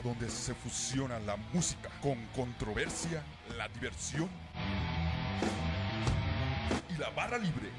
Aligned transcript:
Programa 0.00 0.18
donde 0.18 0.30
se 0.30 0.54
fusiona 0.54 1.18
la 1.20 1.36
música 1.52 1.88
con 2.02 2.16
controversia, 2.34 3.22
la 3.56 3.68
diversión 3.68 4.28
y 6.88 6.98
la 6.98 7.10
barra 7.10 7.38
libre. 7.38 7.70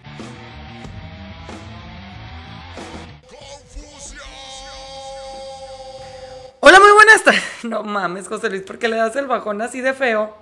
¡Confusión! 3.28 4.22
Hola, 6.59 6.80
muy 6.80 6.92
buenas 6.94 7.23
tardes. 7.23 7.44
No 7.64 7.84
mames, 7.84 8.28
José 8.28 8.50
Luis, 8.50 8.64
¿por 8.64 8.80
qué 8.80 8.88
le 8.88 8.95
das 8.95 9.16
el 9.16 9.28
bajón 9.28 9.62
así 9.62 9.81
de 9.81 9.94
feo? 9.94 10.36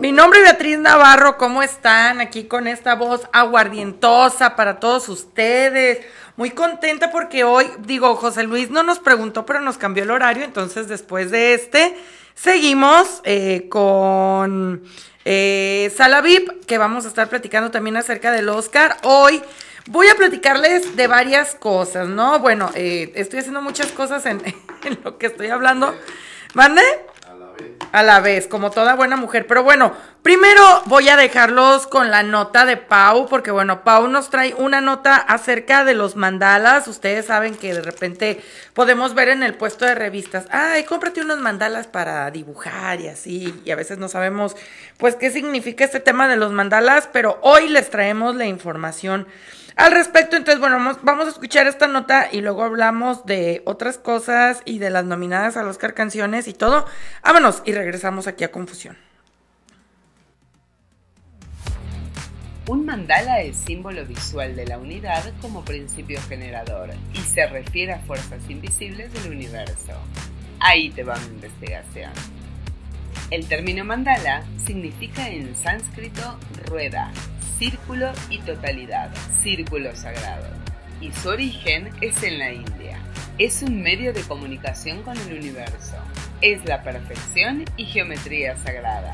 Mi 0.00 0.12
nombre 0.12 0.38
es 0.38 0.44
Beatriz 0.46 0.78
Navarro, 0.78 1.36
¿cómo 1.36 1.62
están? 1.62 2.22
Aquí 2.22 2.44
con 2.44 2.66
esta 2.66 2.94
voz 2.94 3.28
aguardientosa 3.34 4.56
para 4.56 4.80
todos 4.80 5.10
ustedes. 5.10 5.98
Muy 6.36 6.52
contenta 6.52 7.10
porque 7.10 7.44
hoy, 7.44 7.70
digo, 7.80 8.16
José 8.16 8.44
Luis 8.44 8.70
no 8.70 8.82
nos 8.82 8.98
preguntó, 8.98 9.44
pero 9.44 9.60
nos 9.60 9.76
cambió 9.76 10.04
el 10.04 10.10
horario, 10.10 10.42
entonces 10.42 10.88
después 10.88 11.30
de 11.30 11.52
este, 11.52 11.94
seguimos 12.34 13.20
eh, 13.24 13.66
con 13.68 14.82
eh, 15.26 15.92
Sala 15.94 16.22
VIP, 16.22 16.64
que 16.64 16.78
vamos 16.78 17.04
a 17.04 17.08
estar 17.08 17.28
platicando 17.28 17.70
también 17.70 17.98
acerca 17.98 18.32
del 18.32 18.48
Oscar. 18.48 18.96
Hoy 19.02 19.42
voy 19.86 20.08
a 20.08 20.14
platicarles 20.14 20.96
de 20.96 21.08
varias 21.08 21.54
cosas, 21.54 22.08
¿no? 22.08 22.38
Bueno, 22.38 22.70
eh, 22.74 23.12
estoy 23.16 23.40
haciendo 23.40 23.60
muchas 23.60 23.88
cosas 23.88 24.24
en, 24.24 24.40
lo 25.04 25.18
que 25.18 25.26
estoy 25.26 25.48
hablando. 25.48 25.94
¿Mande? 26.54 26.80
A 27.92 28.04
la 28.04 28.20
vez, 28.20 28.46
como 28.46 28.70
toda 28.70 28.94
buena 28.94 29.16
mujer. 29.16 29.46
Pero 29.48 29.64
bueno, 29.64 29.92
primero 30.22 30.62
voy 30.86 31.08
a 31.08 31.16
dejarlos 31.16 31.88
con 31.88 32.10
la 32.10 32.22
nota 32.22 32.64
de 32.64 32.76
Pau, 32.76 33.26
porque 33.28 33.50
bueno, 33.50 33.82
Pau 33.82 34.06
nos 34.06 34.30
trae 34.30 34.54
una 34.54 34.80
nota 34.80 35.16
acerca 35.16 35.84
de 35.84 35.94
los 35.94 36.14
mandalas. 36.14 36.86
Ustedes 36.86 37.26
saben 37.26 37.56
que 37.56 37.74
de 37.74 37.82
repente 37.82 38.40
podemos 38.74 39.14
ver 39.14 39.28
en 39.28 39.42
el 39.42 39.54
puesto 39.54 39.84
de 39.84 39.96
revistas, 39.96 40.46
ay, 40.50 40.84
cómprate 40.84 41.20
unos 41.20 41.38
mandalas 41.38 41.88
para 41.88 42.30
dibujar 42.30 43.00
y 43.00 43.08
así. 43.08 43.60
Y 43.64 43.72
a 43.72 43.76
veces 43.76 43.98
no 43.98 44.08
sabemos, 44.08 44.54
pues, 44.96 45.16
qué 45.16 45.30
significa 45.30 45.84
este 45.84 45.98
tema 46.00 46.28
de 46.28 46.36
los 46.36 46.52
mandalas, 46.52 47.08
pero 47.12 47.40
hoy 47.42 47.68
les 47.68 47.90
traemos 47.90 48.36
la 48.36 48.46
información 48.46 49.26
al 49.76 49.92
respecto. 49.92 50.36
Entonces, 50.36 50.60
bueno, 50.60 50.76
vamos, 50.76 50.98
vamos 51.02 51.26
a 51.26 51.30
escuchar 51.30 51.66
esta 51.66 51.86
nota 51.86 52.28
y 52.30 52.40
luego 52.40 52.62
hablamos 52.62 53.26
de 53.26 53.62
otras 53.66 53.98
cosas 53.98 54.62
y 54.64 54.78
de 54.78 54.90
las 54.90 55.04
nominadas 55.04 55.56
al 55.56 55.68
Oscar 55.68 55.94
Canciones 55.94 56.48
y 56.48 56.54
todo. 56.54 56.86
Vámonos 57.22 57.62
y 57.64 57.72
regresamos 57.72 58.26
aquí 58.26 58.44
a 58.44 58.50
Confusión. 58.50 58.96
Un 62.70 62.84
mandala 62.84 63.40
es 63.40 63.56
símbolo 63.56 64.04
visual 64.06 64.54
de 64.54 64.64
la 64.64 64.78
unidad 64.78 65.24
como 65.40 65.64
principio 65.64 66.20
generador 66.28 66.90
y 67.12 67.18
se 67.18 67.44
refiere 67.48 67.94
a 67.94 67.98
fuerzas 67.98 68.48
invisibles 68.48 69.12
del 69.12 69.32
universo. 69.32 69.92
Ahí 70.60 70.90
te 70.90 71.02
va 71.02 71.16
mi 71.16 71.34
investigación. 71.34 72.12
El 73.30 73.48
término 73.48 73.84
mandala 73.84 74.44
significa 74.64 75.28
en 75.28 75.56
sánscrito 75.56 76.38
rueda, 76.66 77.10
círculo 77.60 78.10
y 78.30 78.38
totalidad, 78.38 79.10
círculo 79.42 79.94
sagrado. 79.94 80.46
Y 80.98 81.12
su 81.12 81.28
origen 81.28 81.90
es 82.00 82.22
en 82.22 82.38
la 82.38 82.52
India. 82.54 82.98
Es 83.36 83.62
un 83.62 83.82
medio 83.82 84.14
de 84.14 84.22
comunicación 84.22 85.02
con 85.02 85.14
el 85.18 85.38
universo. 85.38 85.96
Es 86.40 86.64
la 86.64 86.82
perfección 86.82 87.66
y 87.76 87.84
geometría 87.84 88.56
sagrada. 88.56 89.12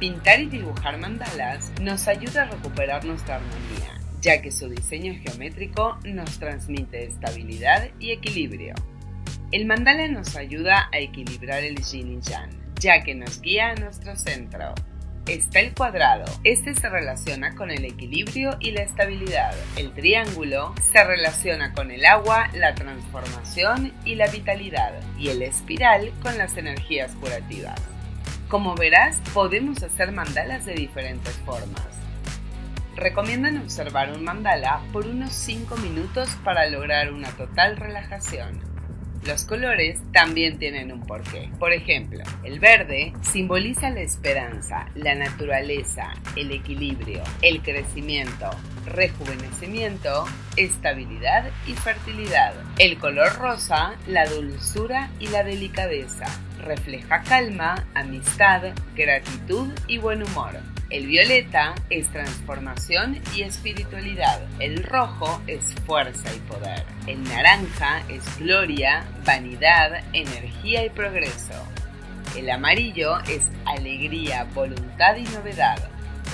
Pintar 0.00 0.40
y 0.40 0.46
dibujar 0.46 0.98
mandalas 0.98 1.70
nos 1.80 2.08
ayuda 2.08 2.42
a 2.42 2.46
recuperar 2.46 3.04
nuestra 3.04 3.36
armonía, 3.36 4.00
ya 4.20 4.42
que 4.42 4.50
su 4.50 4.68
diseño 4.68 5.14
geométrico 5.22 5.96
nos 6.02 6.40
transmite 6.40 7.04
estabilidad 7.04 7.88
y 8.00 8.10
equilibrio. 8.10 8.74
El 9.52 9.66
mandala 9.66 10.08
nos 10.08 10.34
ayuda 10.34 10.88
a 10.92 10.98
equilibrar 10.98 11.62
el 11.62 11.76
yin 11.76 12.18
y 12.18 12.20
yang, 12.20 12.50
ya 12.80 13.04
que 13.04 13.14
nos 13.14 13.40
guía 13.40 13.70
a 13.70 13.74
nuestro 13.76 14.16
centro. 14.16 14.74
Está 15.26 15.60
el 15.60 15.74
cuadrado. 15.74 16.24
Este 16.44 16.74
se 16.74 16.88
relaciona 16.88 17.54
con 17.54 17.70
el 17.70 17.84
equilibrio 17.84 18.56
y 18.58 18.72
la 18.72 18.82
estabilidad. 18.82 19.54
El 19.76 19.92
triángulo 19.92 20.74
se 20.82 21.04
relaciona 21.04 21.72
con 21.72 21.90
el 21.90 22.04
agua, 22.04 22.48
la 22.54 22.74
transformación 22.74 23.92
y 24.04 24.14
la 24.16 24.28
vitalidad. 24.28 24.92
Y 25.18 25.28
el 25.28 25.42
espiral 25.42 26.10
con 26.22 26.36
las 26.38 26.56
energías 26.56 27.14
curativas. 27.16 27.80
Como 28.48 28.74
verás, 28.74 29.20
podemos 29.32 29.82
hacer 29.82 30.10
mandalas 30.10 30.64
de 30.64 30.74
diferentes 30.74 31.34
formas. 31.44 31.86
Recomiendan 32.96 33.58
observar 33.58 34.12
un 34.12 34.24
mandala 34.24 34.80
por 34.92 35.06
unos 35.06 35.32
5 35.32 35.76
minutos 35.76 36.30
para 36.44 36.68
lograr 36.68 37.12
una 37.12 37.28
total 37.30 37.76
relajación. 37.76 38.69
Los 39.26 39.44
colores 39.44 39.98
también 40.12 40.58
tienen 40.58 40.90
un 40.90 41.06
porqué. 41.06 41.50
Por 41.58 41.72
ejemplo, 41.72 42.24
el 42.42 42.58
verde 42.58 43.12
simboliza 43.20 43.90
la 43.90 44.00
esperanza, 44.00 44.86
la 44.94 45.14
naturaleza, 45.14 46.14
el 46.36 46.50
equilibrio, 46.52 47.22
el 47.42 47.60
crecimiento, 47.60 48.48
rejuvenecimiento, 48.86 50.24
estabilidad 50.56 51.50
y 51.66 51.74
fertilidad. 51.74 52.54
El 52.78 52.98
color 52.98 53.36
rosa, 53.36 53.94
la 54.06 54.26
dulzura 54.26 55.10
y 55.20 55.26
la 55.28 55.44
delicadeza. 55.44 56.26
Refleja 56.58 57.22
calma, 57.22 57.86
amistad, 57.94 58.72
gratitud 58.96 59.68
y 59.86 59.98
buen 59.98 60.22
humor. 60.22 60.58
El 60.90 61.06
violeta 61.06 61.76
es 61.88 62.08
transformación 62.08 63.22
y 63.36 63.42
espiritualidad. 63.42 64.40
El 64.58 64.82
rojo 64.82 65.40
es 65.46 65.72
fuerza 65.86 66.34
y 66.34 66.38
poder. 66.40 66.84
El 67.06 67.22
naranja 67.22 68.02
es 68.08 68.24
gloria, 68.40 69.04
vanidad, 69.24 70.02
energía 70.12 70.84
y 70.84 70.90
progreso. 70.90 71.64
El 72.36 72.50
amarillo 72.50 73.20
es 73.28 73.42
alegría, 73.66 74.48
voluntad 74.52 75.14
y 75.14 75.22
novedad. 75.32 75.78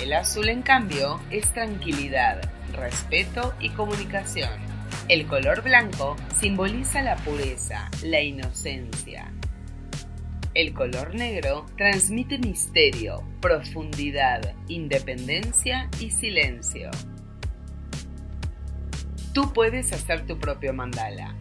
El 0.01 0.15
azul, 0.15 0.49
en 0.49 0.63
cambio, 0.63 1.21
es 1.31 1.53
tranquilidad, 1.53 2.41
respeto 2.73 3.53
y 3.61 3.69
comunicación. 3.71 4.51
El 5.09 5.27
color 5.27 5.63
blanco 5.63 6.17
simboliza 6.41 7.03
la 7.03 7.17
pureza, 7.17 7.91
la 8.03 8.23
inocencia, 8.23 9.31
el 10.57 10.73
color 10.73 11.15
negro 11.15 11.67
transmite 11.77 12.39
misterio, 12.39 13.23
profundidad, 13.43 14.55
independencia 14.69 15.91
y 16.01 16.11
silencio. 16.11 16.91
Tú 19.35 19.53
puedes 19.53 19.93
hacer 19.93 20.27
tu 20.27 20.39
propio 20.39 20.73
mandala. 20.73 21.35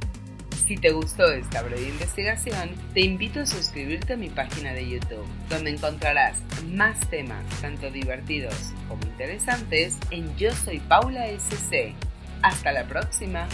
Si 0.68 0.76
te 0.76 0.92
gustó 0.92 1.32
esta 1.32 1.62
breve 1.62 1.88
investigación, 1.88 2.72
te 2.94 3.02
invito 3.02 3.40
a 3.40 3.46
suscribirte 3.46 4.14
a 4.14 4.18
mi 4.18 4.28
página 4.28 4.74
de 4.74 4.90
YouTube, 4.90 5.26
donde 5.50 5.70
encontrarás 5.70 6.42
más 6.66 7.00
temas 7.10 7.46
tanto 7.62 7.90
divertidos 7.92 8.74
como 8.90 9.02
interesantes 9.04 9.98
en 10.12 10.36
Yo 10.36 10.54
Soy 10.54 10.80
Paula 10.80 11.28
SC. 11.30 11.94
Hasta 12.42 12.74
la 12.74 12.84
próxima. 12.84 13.48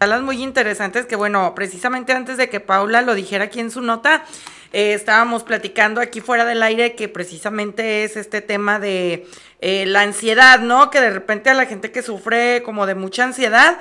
Mandalas 0.00 0.22
muy 0.22 0.42
interesantes 0.42 1.06
que 1.06 1.16
bueno, 1.16 1.54
precisamente 1.54 2.12
antes 2.12 2.36
de 2.36 2.48
que 2.48 2.60
Paula 2.60 3.02
lo 3.02 3.14
dijera 3.14 3.44
aquí 3.44 3.60
en 3.60 3.70
su 3.70 3.80
nota, 3.80 4.24
eh, 4.72 4.92
estábamos 4.92 5.44
platicando 5.44 6.00
aquí 6.00 6.20
fuera 6.20 6.44
del 6.44 6.62
aire 6.62 6.94
que 6.94 7.08
precisamente 7.08 8.04
es 8.04 8.16
este 8.16 8.40
tema 8.40 8.78
de 8.78 9.26
eh, 9.60 9.86
la 9.86 10.02
ansiedad, 10.02 10.58
¿no? 10.58 10.90
Que 10.90 11.00
de 11.00 11.10
repente 11.10 11.48
a 11.48 11.54
la 11.54 11.66
gente 11.66 11.92
que 11.92 12.02
sufre 12.02 12.62
como 12.64 12.86
de 12.86 12.94
mucha 12.94 13.24
ansiedad 13.24 13.78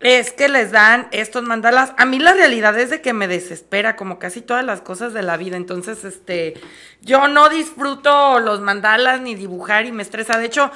es 0.00 0.32
que 0.32 0.48
les 0.48 0.72
dan 0.72 1.08
estos 1.10 1.42
mandalas. 1.42 1.94
A 1.96 2.04
mí 2.04 2.18
la 2.18 2.34
realidad 2.34 2.78
es 2.78 2.90
de 2.90 3.00
que 3.00 3.12
me 3.14 3.28
desespera 3.28 3.96
como 3.96 4.18
casi 4.18 4.42
todas 4.42 4.64
las 4.64 4.82
cosas 4.82 5.14
de 5.14 5.22
la 5.22 5.36
vida. 5.36 5.56
Entonces, 5.56 6.04
este, 6.04 6.54
yo 7.00 7.28
no 7.28 7.48
disfruto 7.48 8.38
los 8.40 8.60
mandalas 8.60 9.20
ni 9.22 9.34
dibujar 9.34 9.86
y 9.86 9.92
me 9.92 10.02
estresa. 10.02 10.38
De 10.38 10.46
hecho, 10.46 10.70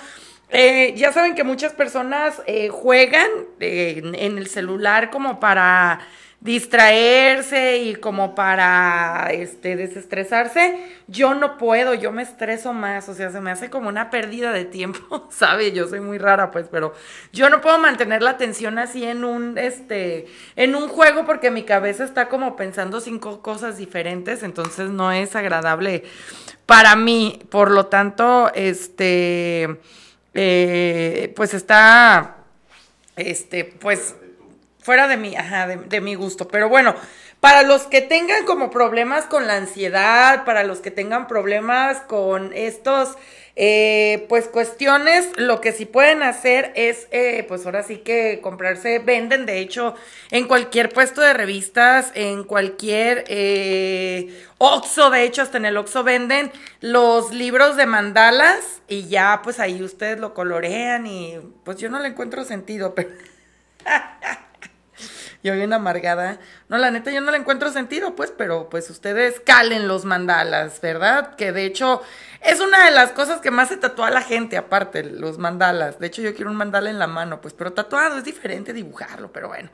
eh, 0.53 0.95
ya 0.97 1.13
saben 1.13 1.35
que 1.35 1.45
muchas 1.45 1.73
personas 1.73 2.43
eh, 2.47 2.69
juegan 2.69 3.29
eh, 3.61 4.03
en 4.15 4.39
el 4.39 4.47
celular 4.49 5.11
como 5.11 5.41
para 5.41 6.01
distraerse 6.41 7.79
y 7.79 7.97
como 7.97 8.35
para 8.35 9.29
este 9.31 9.77
desestresarse, 9.77 10.83
yo 11.07 11.35
no 11.35 11.59
puedo, 11.59 11.93
yo 11.93 12.13
me 12.13 12.23
estreso 12.23 12.73
más, 12.73 13.11
o 13.11 13.15
sea, 13.15 13.31
se 13.31 13.43
me 13.43 13.51
hace 13.51 13.69
como 13.69 13.91
una 13.91 14.09
pérdida 14.09 14.51
de 14.51 14.65
tiempo, 14.65 15.29
¿sabe? 15.31 15.73
Yo 15.73 15.87
soy 15.87 16.01
muy 16.01 16.17
rara, 16.17 16.51
pues, 16.51 16.67
pero 16.71 16.95
yo 17.33 17.51
no 17.51 17.61
puedo 17.61 17.79
mantener 17.79 18.23
la 18.23 18.31
atención 18.31 18.79
así 18.79 19.05
en 19.05 19.25
un 19.25 19.59
este 19.59 20.29
en 20.57 20.75
un 20.75 20.89
juego 20.89 21.27
porque 21.27 21.51
mi 21.51 21.65
cabeza 21.65 22.05
está 22.05 22.29
como 22.29 22.57
pensando 22.57 23.01
cinco 23.01 23.43
cosas 23.43 23.77
diferentes, 23.77 24.43
entonces 24.43 24.89
no 24.89 25.13
es 25.13 25.37
agradable 25.37 26.05
para 26.71 26.95
mí, 26.95 27.41
por 27.51 27.73
lo 27.73 27.87
tanto, 27.87 28.53
este 28.55 29.81
eh, 30.35 31.33
pues 31.37 31.55
está 31.55 32.37
este 33.17 33.65
pues 33.65 34.15
fuera 34.83 35.09
de 35.09 35.17
mi, 35.17 35.37
ajá, 35.37 35.67
de, 35.67 36.01
mi 36.01 36.15
gusto. 36.15 36.49
Pero 36.49 36.69
bueno, 36.69 36.95
para 37.41 37.63
los 37.63 37.83
que 37.83 38.01
tengan 38.01 38.45
como 38.45 38.71
problemas 38.71 39.25
con 39.27 39.47
la 39.47 39.57
ansiedad, 39.57 40.45
para 40.45 40.65
los 40.65 40.81
que 40.81 40.91
tengan 40.91 41.29
problemas 41.29 41.99
con 42.03 42.53
estos, 42.55 43.17
eh, 43.63 44.25
pues 44.31 44.49
cuestiones, 44.49 45.29
lo 45.37 45.61
que 45.61 45.73
sí 45.73 45.85
pueden 45.85 46.23
hacer 46.23 46.73
es, 46.77 47.07
eh, 47.11 47.45
pues 47.47 47.67
ahora 47.67 47.83
sí 47.83 47.99
que 47.99 48.41
comprarse, 48.43 49.01
venden 49.01 49.45
de 49.45 49.59
hecho 49.59 49.95
en 50.31 50.49
cualquier 50.49 50.89
puesto 50.89 51.21
de 51.21 51.35
revistas, 51.35 52.11
en 52.15 52.45
cualquier 52.45 53.25
eh, 53.29 54.47
Oxxo, 54.57 55.11
de 55.11 55.25
hecho 55.25 55.43
hasta 55.43 55.59
en 55.59 55.67
el 55.67 55.77
Oxxo 55.77 56.03
venden 56.05 56.51
los 56.81 57.35
libros 57.35 57.77
de 57.77 57.85
mandalas 57.85 58.81
y 58.89 59.09
ya 59.09 59.43
pues 59.45 59.61
ahí 59.61 59.83
ustedes 59.83 60.19
lo 60.19 60.33
colorean 60.33 61.07
y 61.07 61.39
pues 61.63 61.77
yo 61.77 61.91
no 61.91 61.99
le 61.99 62.09
encuentro 62.09 62.45
sentido, 62.47 62.95
pero... 62.95 63.11
yo 65.43 65.55
bien 65.55 65.75
amargada. 65.75 66.39
No, 66.71 66.79
la 66.79 66.91
neta, 66.91 67.11
yo 67.11 67.21
no 67.21 67.31
le 67.31 67.37
encuentro 67.37 67.71
sentido, 67.71 68.15
pues, 68.15 68.33
pero 68.37 68.71
pues 68.71 68.89
ustedes 68.89 69.41
calen 69.41 69.87
los 69.87 70.07
mandalas, 70.07 70.81
¿verdad? 70.81 71.35
Que 71.37 71.53
de 71.53 71.65
hecho 71.65 72.03
es 72.41 72.61
una 72.61 72.85
de 72.87 72.91
las 72.91 73.13
cosas 73.13 73.41
que 73.41 73.51
más 73.51 73.69
se 73.69 73.77
tatúa 73.77 74.11
la 74.11 74.23
gente, 74.23 74.57
aparte, 74.57 75.05
los 75.05 75.39
mandalas. 75.39 75.99
De 75.99 76.07
hecho, 76.07 76.23
yo 76.23 76.35
quiero 76.35 76.51
un 76.51 76.57
mandala 76.57 76.91
en 76.91 76.99
la 76.99 77.07
mano, 77.07 77.41
pues, 77.41 77.55
pero 77.55 77.73
tatuado 77.73 78.19
es 78.19 78.25
diferente 78.25 78.73
dibujarlo, 78.73 79.31
pero 79.33 79.49
bueno. 79.49 79.71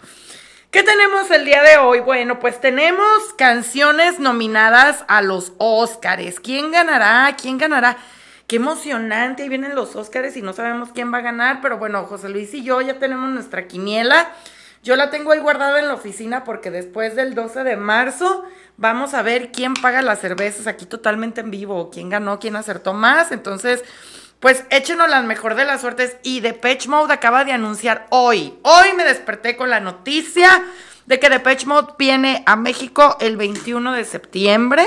¿Qué 0.70 0.82
tenemos 0.82 1.30
el 1.30 1.44
día 1.44 1.62
de 1.62 1.78
hoy? 1.78 2.00
Bueno, 2.00 2.38
pues 2.38 2.60
tenemos 2.60 3.32
canciones 3.38 4.18
nominadas 4.18 5.04
a 5.08 5.22
los 5.22 5.52
Óscares. 5.58 6.40
¿Quién 6.40 6.72
ganará? 6.72 7.34
¿Quién 7.40 7.56
ganará? 7.56 7.96
Qué 8.46 8.56
emocionante, 8.56 9.42
ahí 9.42 9.48
vienen 9.48 9.74
los 9.74 9.96
Óscares 9.96 10.36
y 10.36 10.42
no 10.42 10.52
sabemos 10.52 10.90
quién 10.92 11.12
va 11.12 11.18
a 11.18 11.22
ganar, 11.22 11.60
pero 11.62 11.78
bueno, 11.78 12.04
José 12.04 12.28
Luis 12.28 12.52
y 12.54 12.62
yo 12.62 12.80
ya 12.80 12.98
tenemos 12.98 13.30
nuestra 13.30 13.66
quiniela. 13.66 14.30
Yo 14.86 14.94
la 14.94 15.10
tengo 15.10 15.32
ahí 15.32 15.40
guardada 15.40 15.80
en 15.80 15.88
la 15.88 15.94
oficina 15.94 16.44
porque 16.44 16.70
después 16.70 17.16
del 17.16 17.34
12 17.34 17.64
de 17.64 17.76
marzo 17.76 18.44
vamos 18.76 19.14
a 19.14 19.22
ver 19.22 19.50
quién 19.50 19.74
paga 19.74 20.00
las 20.00 20.20
cervezas 20.20 20.68
aquí 20.68 20.86
totalmente 20.86 21.40
en 21.40 21.50
vivo, 21.50 21.90
quién 21.90 22.08
ganó, 22.08 22.38
quién 22.38 22.54
acertó 22.54 22.94
más. 22.94 23.32
Entonces, 23.32 23.82
pues 24.38 24.62
échenos 24.70 25.10
las 25.10 25.24
mejor 25.24 25.56
de 25.56 25.64
las 25.64 25.80
suertes. 25.80 26.18
Y 26.22 26.38
Depeche 26.38 26.88
Mode 26.88 27.12
acaba 27.12 27.44
de 27.44 27.50
anunciar 27.50 28.06
hoy, 28.10 28.54
hoy 28.62 28.92
me 28.96 29.02
desperté 29.02 29.56
con 29.56 29.70
la 29.70 29.80
noticia 29.80 30.48
de 31.06 31.18
que 31.18 31.30
Depeche 31.30 31.66
Mode 31.66 31.94
viene 31.98 32.44
a 32.46 32.54
México 32.54 33.16
el 33.18 33.36
21 33.36 33.92
de 33.92 34.04
septiembre. 34.04 34.86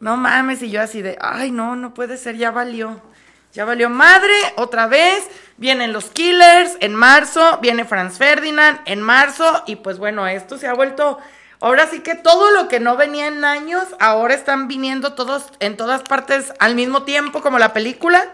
No 0.00 0.16
mames, 0.16 0.60
y 0.60 0.70
yo 0.70 0.82
así 0.82 1.02
de, 1.02 1.16
ay, 1.20 1.52
no, 1.52 1.76
no 1.76 1.94
puede 1.94 2.16
ser, 2.16 2.36
ya 2.36 2.50
valió. 2.50 3.00
Ya 3.52 3.64
valió 3.64 3.90
madre, 3.90 4.34
otra 4.56 4.86
vez. 4.86 5.26
Vienen 5.56 5.92
los 5.92 6.06
Killers 6.06 6.76
en 6.80 6.94
marzo, 6.94 7.58
viene 7.60 7.84
Franz 7.84 8.16
Ferdinand 8.16 8.80
en 8.86 9.02
marzo 9.02 9.62
y 9.66 9.76
pues 9.76 9.98
bueno, 9.98 10.26
esto 10.26 10.58
se 10.58 10.66
ha 10.66 10.74
vuelto... 10.74 11.18
Ahora 11.62 11.86
sí 11.86 12.00
que 12.00 12.14
todo 12.14 12.50
lo 12.52 12.68
que 12.68 12.80
no 12.80 12.96
venía 12.96 13.26
en 13.26 13.44
años, 13.44 13.84
ahora 13.98 14.32
están 14.32 14.66
viniendo 14.66 15.12
todos 15.12 15.52
en 15.58 15.76
todas 15.76 16.00
partes 16.02 16.54
al 16.58 16.74
mismo 16.74 17.02
tiempo 17.02 17.42
como 17.42 17.58
la 17.58 17.74
película. 17.74 18.30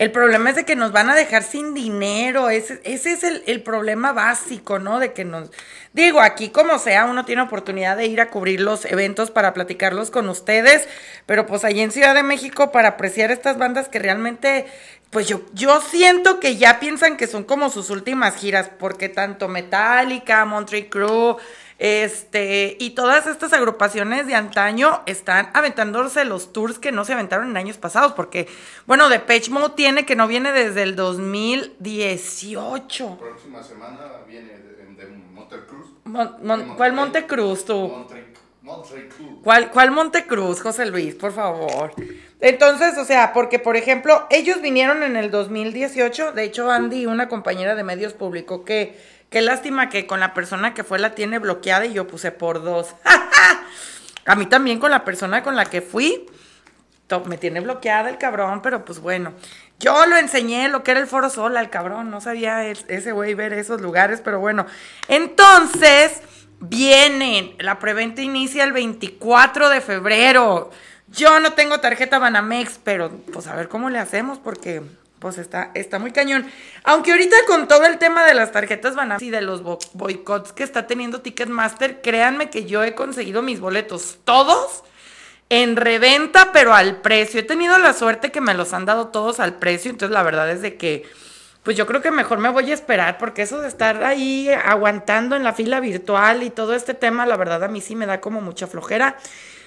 El 0.00 0.12
problema 0.12 0.48
es 0.48 0.56
de 0.56 0.64
que 0.64 0.76
nos 0.76 0.92
van 0.92 1.10
a 1.10 1.14
dejar 1.14 1.42
sin 1.42 1.74
dinero. 1.74 2.48
Ese, 2.48 2.80
es 2.84 3.22
el, 3.22 3.62
problema 3.62 4.12
básico, 4.12 4.78
¿no? 4.78 4.98
De 4.98 5.12
que 5.12 5.26
nos. 5.26 5.50
Digo, 5.92 6.22
aquí 6.22 6.48
como 6.48 6.78
sea, 6.78 7.04
uno 7.04 7.26
tiene 7.26 7.42
oportunidad 7.42 7.98
de 7.98 8.06
ir 8.06 8.22
a 8.22 8.30
cubrir 8.30 8.62
los 8.62 8.86
eventos 8.86 9.30
para 9.30 9.52
platicarlos 9.52 10.10
con 10.10 10.30
ustedes. 10.30 10.88
Pero 11.26 11.44
pues 11.44 11.64
allí 11.64 11.82
en 11.82 11.90
Ciudad 11.92 12.14
de 12.14 12.22
México, 12.22 12.72
para 12.72 12.88
apreciar 12.88 13.30
estas 13.30 13.58
bandas 13.58 13.90
que 13.90 13.98
realmente. 13.98 14.64
Pues 15.10 15.28
yo, 15.28 15.42
yo 15.52 15.82
siento 15.82 16.40
que 16.40 16.56
ya 16.56 16.80
piensan 16.80 17.18
que 17.18 17.26
son 17.26 17.44
como 17.44 17.68
sus 17.68 17.90
últimas 17.90 18.36
giras, 18.36 18.70
porque 18.78 19.10
tanto 19.10 19.48
Metallica, 19.48 20.46
Monterey 20.46 20.88
Crew, 20.88 21.36
este, 21.80 22.76
y 22.78 22.90
todas 22.90 23.26
estas 23.26 23.52
agrupaciones 23.54 24.26
de 24.26 24.34
antaño 24.34 25.00
están 25.06 25.48
aventándose 25.54 26.26
los 26.26 26.52
tours 26.52 26.78
que 26.78 26.92
no 26.92 27.06
se 27.06 27.14
aventaron 27.14 27.48
en 27.48 27.56
años 27.56 27.78
pasados, 27.78 28.12
porque, 28.12 28.46
bueno, 28.86 29.08
Depeche 29.08 29.50
Mode 29.50 29.72
tiene 29.76 30.04
que 30.04 30.14
no 30.14 30.28
viene 30.28 30.52
desde 30.52 30.82
el 30.82 30.94
2018. 30.94 33.08
La 33.08 33.16
próxima 33.16 33.62
semana 33.62 34.10
viene 34.28 34.58
de, 34.58 34.94
de 34.94 35.06
Montecruz. 35.32 35.86
Mon, 36.04 36.36
mon, 36.42 36.76
¿Cuál 36.76 36.92
Montecruz 36.92 37.64
tú? 37.64 37.88
Montre, 37.88 38.30
¿Cuál, 39.42 39.70
¿Cuál 39.70 39.90
Montecruz, 39.90 40.60
José 40.60 40.84
Luis, 40.84 41.14
por 41.14 41.32
favor? 41.32 41.94
Entonces, 42.40 42.98
o 42.98 43.06
sea, 43.06 43.32
porque 43.32 43.58
por 43.58 43.78
ejemplo, 43.78 44.26
ellos 44.28 44.60
vinieron 44.60 45.02
en 45.02 45.16
el 45.16 45.30
2018, 45.30 46.32
de 46.32 46.44
hecho 46.44 46.70
Andy, 46.70 47.06
una 47.06 47.28
compañera 47.28 47.74
de 47.74 47.84
medios, 47.84 48.12
publicó 48.12 48.66
que 48.66 49.18
Qué 49.30 49.40
lástima 49.40 49.88
que 49.88 50.06
con 50.06 50.20
la 50.20 50.34
persona 50.34 50.74
que 50.74 50.84
fue 50.84 50.98
la 50.98 51.14
tiene 51.14 51.38
bloqueada 51.38 51.86
y 51.86 51.92
yo 51.92 52.06
puse 52.06 52.32
por 52.32 52.62
dos. 52.62 52.94
A 54.26 54.34
mí 54.34 54.46
también 54.46 54.78
con 54.78 54.90
la 54.90 55.04
persona 55.04 55.42
con 55.42 55.56
la 55.56 55.64
que 55.64 55.80
fui, 55.80 56.26
me 57.26 57.38
tiene 57.38 57.60
bloqueada 57.60 58.08
el 58.08 58.18
cabrón, 58.18 58.60
pero 58.62 58.84
pues 58.84 59.00
bueno. 59.00 59.32
Yo 59.78 60.04
lo 60.06 60.16
enseñé 60.16 60.68
lo 60.68 60.82
que 60.82 60.90
era 60.90 61.00
el 61.00 61.06
Foro 61.06 61.30
Sol 61.30 61.56
al 61.56 61.70
cabrón, 61.70 62.10
no 62.10 62.20
sabía 62.20 62.66
ese 62.66 63.12
güey 63.12 63.34
ver 63.34 63.52
esos 63.52 63.80
lugares, 63.80 64.20
pero 64.20 64.38
bueno. 64.38 64.66
Entonces, 65.08 66.20
vienen, 66.60 67.54
la 67.58 67.78
preventa 67.78 68.20
inicia 68.20 68.64
el 68.64 68.72
24 68.72 69.70
de 69.70 69.80
febrero. 69.80 70.70
Yo 71.08 71.40
no 71.40 71.54
tengo 71.54 71.80
tarjeta 71.80 72.18
Banamex, 72.18 72.78
pero 72.84 73.10
pues 73.32 73.46
a 73.46 73.56
ver 73.56 73.68
cómo 73.68 73.90
le 73.90 73.98
hacemos 73.98 74.38
porque 74.38 74.82
pues 75.20 75.38
está, 75.38 75.70
está 75.74 75.98
muy 75.98 76.10
cañón. 76.10 76.50
Aunque 76.82 77.12
ahorita 77.12 77.36
con 77.46 77.68
todo 77.68 77.84
el 77.84 77.98
tema 77.98 78.24
de 78.24 78.34
las 78.34 78.50
tarjetas 78.50 78.96
van 78.96 79.16
y 79.20 79.30
de 79.30 79.42
los 79.42 79.62
boicots 79.62 80.52
que 80.52 80.64
está 80.64 80.86
teniendo 80.86 81.20
Ticketmaster, 81.20 82.00
créanme 82.00 82.50
que 82.50 82.64
yo 82.64 82.82
he 82.82 82.94
conseguido 82.94 83.42
mis 83.42 83.60
boletos 83.60 84.18
todos 84.24 84.82
en 85.50 85.76
reventa, 85.76 86.50
pero 86.52 86.74
al 86.74 87.02
precio. 87.02 87.40
He 87.40 87.44
tenido 87.44 87.78
la 87.78 87.92
suerte 87.92 88.32
que 88.32 88.40
me 88.40 88.54
los 88.54 88.72
han 88.72 88.86
dado 88.86 89.08
todos 89.08 89.40
al 89.40 89.54
precio, 89.56 89.90
entonces 89.90 90.14
la 90.14 90.22
verdad 90.22 90.50
es 90.50 90.62
de 90.62 90.76
que, 90.76 91.04
pues 91.62 91.76
yo 91.76 91.86
creo 91.86 92.00
que 92.00 92.10
mejor 92.10 92.38
me 92.38 92.48
voy 92.48 92.70
a 92.70 92.74
esperar, 92.74 93.18
porque 93.18 93.42
eso 93.42 93.60
de 93.60 93.68
estar 93.68 94.02
ahí 94.04 94.48
aguantando 94.48 95.36
en 95.36 95.44
la 95.44 95.52
fila 95.52 95.80
virtual 95.80 96.42
y 96.42 96.50
todo 96.50 96.74
este 96.74 96.94
tema, 96.94 97.26
la 97.26 97.36
verdad 97.36 97.62
a 97.64 97.68
mí 97.68 97.80
sí 97.80 97.94
me 97.94 98.06
da 98.06 98.20
como 98.20 98.40
mucha 98.40 98.66
flojera. 98.66 99.16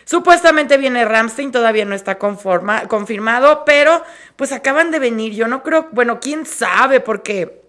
Supuestamente 0.06 0.78
viene 0.78 1.06
Ramstein, 1.06 1.52
todavía 1.52 1.86
no 1.86 1.96
está 1.96 2.18
conforma, 2.18 2.88
confirmado, 2.88 3.64
pero 3.66 4.04
pues 4.36 4.52
acaban 4.52 4.92
de 4.92 5.00
venir. 5.00 5.34
Yo 5.34 5.48
no 5.48 5.64
creo, 5.64 5.88
bueno, 5.92 6.20
quién 6.20 6.46
sabe, 6.46 7.00
porque 7.00 7.62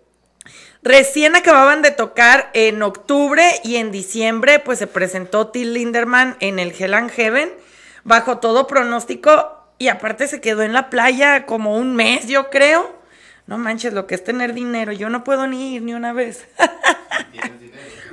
recién 0.83 1.37
acababan 1.37 1.83
de 1.83 1.91
tocar 1.91 2.51
en 2.53 2.83
octubre 2.83 3.45
y 3.63 3.77
en 3.77 3.91
diciembre, 3.91 4.59
pues 4.59 4.79
se 4.79 4.87
presentó 4.87 5.49
Till 5.49 5.75
Linderman 5.75 6.37
en 6.41 6.59
el 6.59 6.75
Hell 6.77 6.95
and 6.95 7.11
Heaven, 7.11 7.53
bajo 8.03 8.39
todo 8.39 8.67
pronóstico, 8.67 9.61
y 9.79 9.89
aparte 9.89 10.29
se 10.29 10.41
quedó 10.41 10.63
en 10.63 10.73
la 10.73 10.91
playa 10.91 11.47
como 11.47 11.77
un 11.77 11.97
mes, 11.97 12.27
yo 12.27 12.51
creo. 12.51 13.03
No 13.47 13.59
manches, 13.59 13.93
lo 13.93 14.07
que 14.07 14.15
es 14.15 14.25
tener 14.25 14.55
dinero, 14.55 14.93
yo 14.93 15.11
no 15.11 15.23
puedo 15.23 15.47
ni 15.47 15.75
ir 15.75 15.83
ni 15.83 15.95
una 15.95 16.13
vez. 16.13 16.47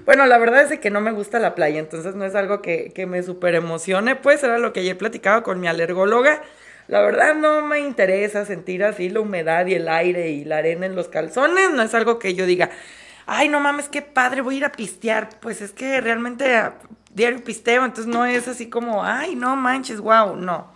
Bueno, 0.06 0.26
la 0.26 0.38
verdad 0.38 0.72
es 0.72 0.80
que 0.80 0.90
no 0.90 1.02
me 1.02 1.12
gusta 1.12 1.40
la 1.40 1.54
playa, 1.56 1.80
entonces 1.80 2.16
no 2.16 2.26
es 2.26 2.34
algo 2.36 2.62
que, 2.62 2.92
que 2.94 3.06
me 3.06 3.22
super 3.24 3.54
emocione, 3.56 4.16
pues 4.16 4.44
era 4.44 4.58
lo 4.58 4.74
que 4.74 4.80
ayer 4.80 4.98
platicaba 4.98 5.44
con 5.44 5.60
mi 5.60 5.68
alergóloga. 5.68 6.42
La 6.88 7.02
verdad 7.02 7.36
no 7.36 7.62
me 7.62 7.80
interesa 7.80 8.46
sentir 8.46 8.84
así 8.84 9.10
la 9.10 9.20
humedad 9.22 9.66
y 9.68 9.76
el 9.76 9.88
aire 9.88 10.30
y 10.32 10.44
la 10.44 10.58
arena 10.58 10.86
en 10.86 10.96
los 10.96 11.08
calzones, 11.08 11.72
no 11.72 11.84
es 11.84 11.94
algo 11.94 12.20
que 12.20 12.34
yo 12.34 12.46
diga, 12.46 12.72
ay, 13.28 13.48
no 13.50 13.60
mames, 13.60 13.90
qué 13.90 14.02
padre, 14.02 14.42
voy 14.42 14.56
a 14.56 14.58
ir 14.58 14.66
a 14.66 14.72
pistear. 14.72 15.30
Pues 15.40 15.62
es 15.62 15.72
que 15.72 16.02
realmente 16.02 16.46
diario 17.14 17.44
pisteo, 17.44 17.86
entonces 17.86 18.08
no 18.08 18.26
es 18.26 18.48
así 18.48 18.70
como, 18.70 19.04
ay, 19.04 19.36
no 19.36 19.56
manches, 19.56 20.00
wow, 20.02 20.36
no. 20.36 20.72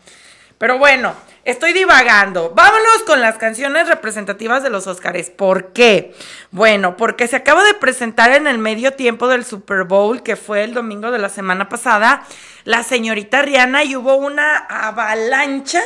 Pero 0.58 0.78
bueno, 0.78 1.14
estoy 1.44 1.74
divagando. 1.74 2.54
Vámonos 2.56 3.04
con 3.06 3.22
las 3.22 3.38
canciones 3.38 3.88
representativas 3.88 4.64
de 4.64 4.70
los 4.70 4.88
Oscars. 4.88 5.30
¿Por 5.30 5.74
qué? 5.74 6.16
Bueno, 6.52 6.96
porque 6.98 7.28
se 7.28 7.36
acaba 7.36 7.64
de 7.64 7.74
presentar 7.74 8.32
en 8.32 8.48
el 8.48 8.58
medio 8.58 8.94
tiempo 8.94 9.28
del 9.28 9.44
Super 9.44 9.84
Bowl, 9.84 10.24
que 10.24 10.36
fue 10.36 10.64
el 10.64 10.74
domingo 10.74 11.12
de 11.12 11.20
la 11.20 11.30
semana 11.30 11.68
pasada, 11.68 12.26
la 12.64 12.84
señorita 12.84 13.42
Rihanna 13.42 13.84
y 13.84 13.96
hubo 13.96 14.16
una 14.16 14.58
avalancha, 14.58 15.82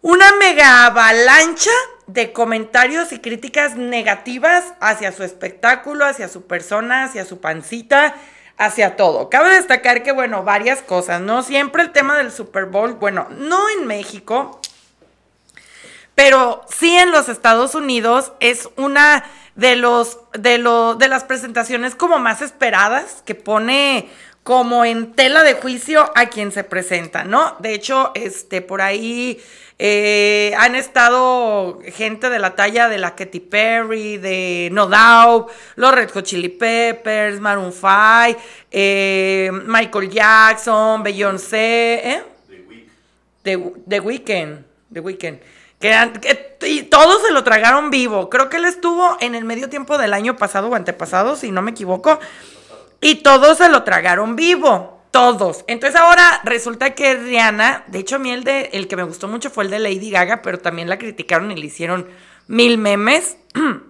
una 0.00 0.32
mega 0.40 0.86
avalancha 0.86 1.70
de 2.06 2.32
comentarios 2.32 3.12
y 3.12 3.18
críticas 3.18 3.76
negativas 3.76 4.64
hacia 4.80 5.12
su 5.12 5.24
espectáculo, 5.24 6.06
hacia 6.06 6.28
su 6.28 6.46
persona, 6.46 7.04
hacia 7.04 7.26
su 7.26 7.40
pancita, 7.40 8.14
hacia 8.58 8.96
todo. 8.96 9.30
Cabe 9.30 9.54
destacar 9.54 10.02
que, 10.02 10.12
bueno, 10.12 10.42
varias 10.42 10.82
cosas, 10.82 11.20
¿no? 11.20 11.42
Siempre 11.42 11.82
el 11.82 11.92
tema 11.92 12.18
del 12.18 12.32
Super 12.32 12.66
Bowl, 12.66 12.94
bueno, 12.94 13.28
no 13.30 13.68
en 13.70 13.86
México, 13.86 14.60
pero 16.14 16.62
sí 16.68 16.96
en 16.96 17.12
los 17.12 17.28
Estados 17.28 17.74
Unidos 17.76 18.32
es 18.40 18.68
una 18.76 19.24
de 19.54 19.76
los 19.76 20.18
de 20.32 20.58
de 20.98 21.08
las 21.08 21.24
presentaciones 21.24 21.94
como 21.94 22.18
más 22.18 22.42
esperadas 22.42 23.22
que 23.24 23.34
pone 23.34 24.08
como 24.42 24.84
en 24.84 25.12
tela 25.12 25.42
de 25.42 25.54
juicio 25.54 26.10
a 26.14 26.26
quien 26.26 26.52
se 26.52 26.64
presenta, 26.64 27.22
¿no? 27.24 27.56
De 27.58 27.74
hecho, 27.74 28.12
este 28.14 28.62
por 28.62 28.80
ahí 28.80 29.40
eh, 29.80 30.52
han 30.58 30.74
estado 30.74 31.78
gente 31.84 32.30
de 32.30 32.40
la 32.40 32.56
talla 32.56 32.88
de 32.88 32.98
la 32.98 33.14
Katy 33.14 33.38
Perry, 33.40 34.16
de 34.16 34.70
No 34.72 34.88
Doubt, 34.88 35.50
los 35.76 35.94
Red 35.94 36.10
Hot 36.10 36.24
Chili 36.24 36.48
Peppers, 36.48 37.38
Maroon 37.38 37.72
5, 37.72 38.40
eh, 38.72 39.50
Michael 39.66 40.10
Jackson, 40.10 41.02
Beyoncé, 41.04 42.00
¿eh? 42.04 42.22
The, 43.42 43.72
The 43.86 44.00
Weeknd, 44.00 44.64
The 44.92 45.00
Weeknd. 45.00 45.38
Que, 45.78 46.56
y 46.66 46.82
todos 46.82 47.22
se 47.22 47.32
lo 47.32 47.44
tragaron 47.44 47.90
vivo. 47.90 48.28
Creo 48.28 48.48
que 48.48 48.56
él 48.56 48.64
estuvo 48.64 49.16
en 49.20 49.36
el 49.36 49.44
medio 49.44 49.68
tiempo 49.68 49.96
del 49.96 50.12
año 50.12 50.36
pasado 50.36 50.68
o 50.68 50.74
antepasado, 50.74 51.36
si 51.36 51.52
no 51.52 51.62
me 51.62 51.70
equivoco. 51.70 52.18
Y 53.00 53.16
todos 53.16 53.58
se 53.58 53.68
lo 53.68 53.84
tragaron 53.84 54.34
vivo. 54.34 54.97
Todos. 55.10 55.64
Entonces 55.68 55.98
ahora 55.98 56.40
resulta 56.44 56.94
que 56.94 57.14
Rihanna, 57.14 57.84
de 57.86 57.98
hecho 57.98 58.16
a 58.16 58.18
mí 58.18 58.30
el, 58.30 58.44
de, 58.44 58.70
el 58.72 58.88
que 58.88 58.96
me 58.96 59.04
gustó 59.04 59.26
mucho 59.26 59.50
fue 59.50 59.64
el 59.64 59.70
de 59.70 59.78
Lady 59.78 60.10
Gaga, 60.10 60.42
pero 60.42 60.58
también 60.58 60.88
la 60.88 60.98
criticaron 60.98 61.50
y 61.50 61.56
le 61.56 61.66
hicieron 61.66 62.08
mil 62.46 62.76
memes. 62.76 63.38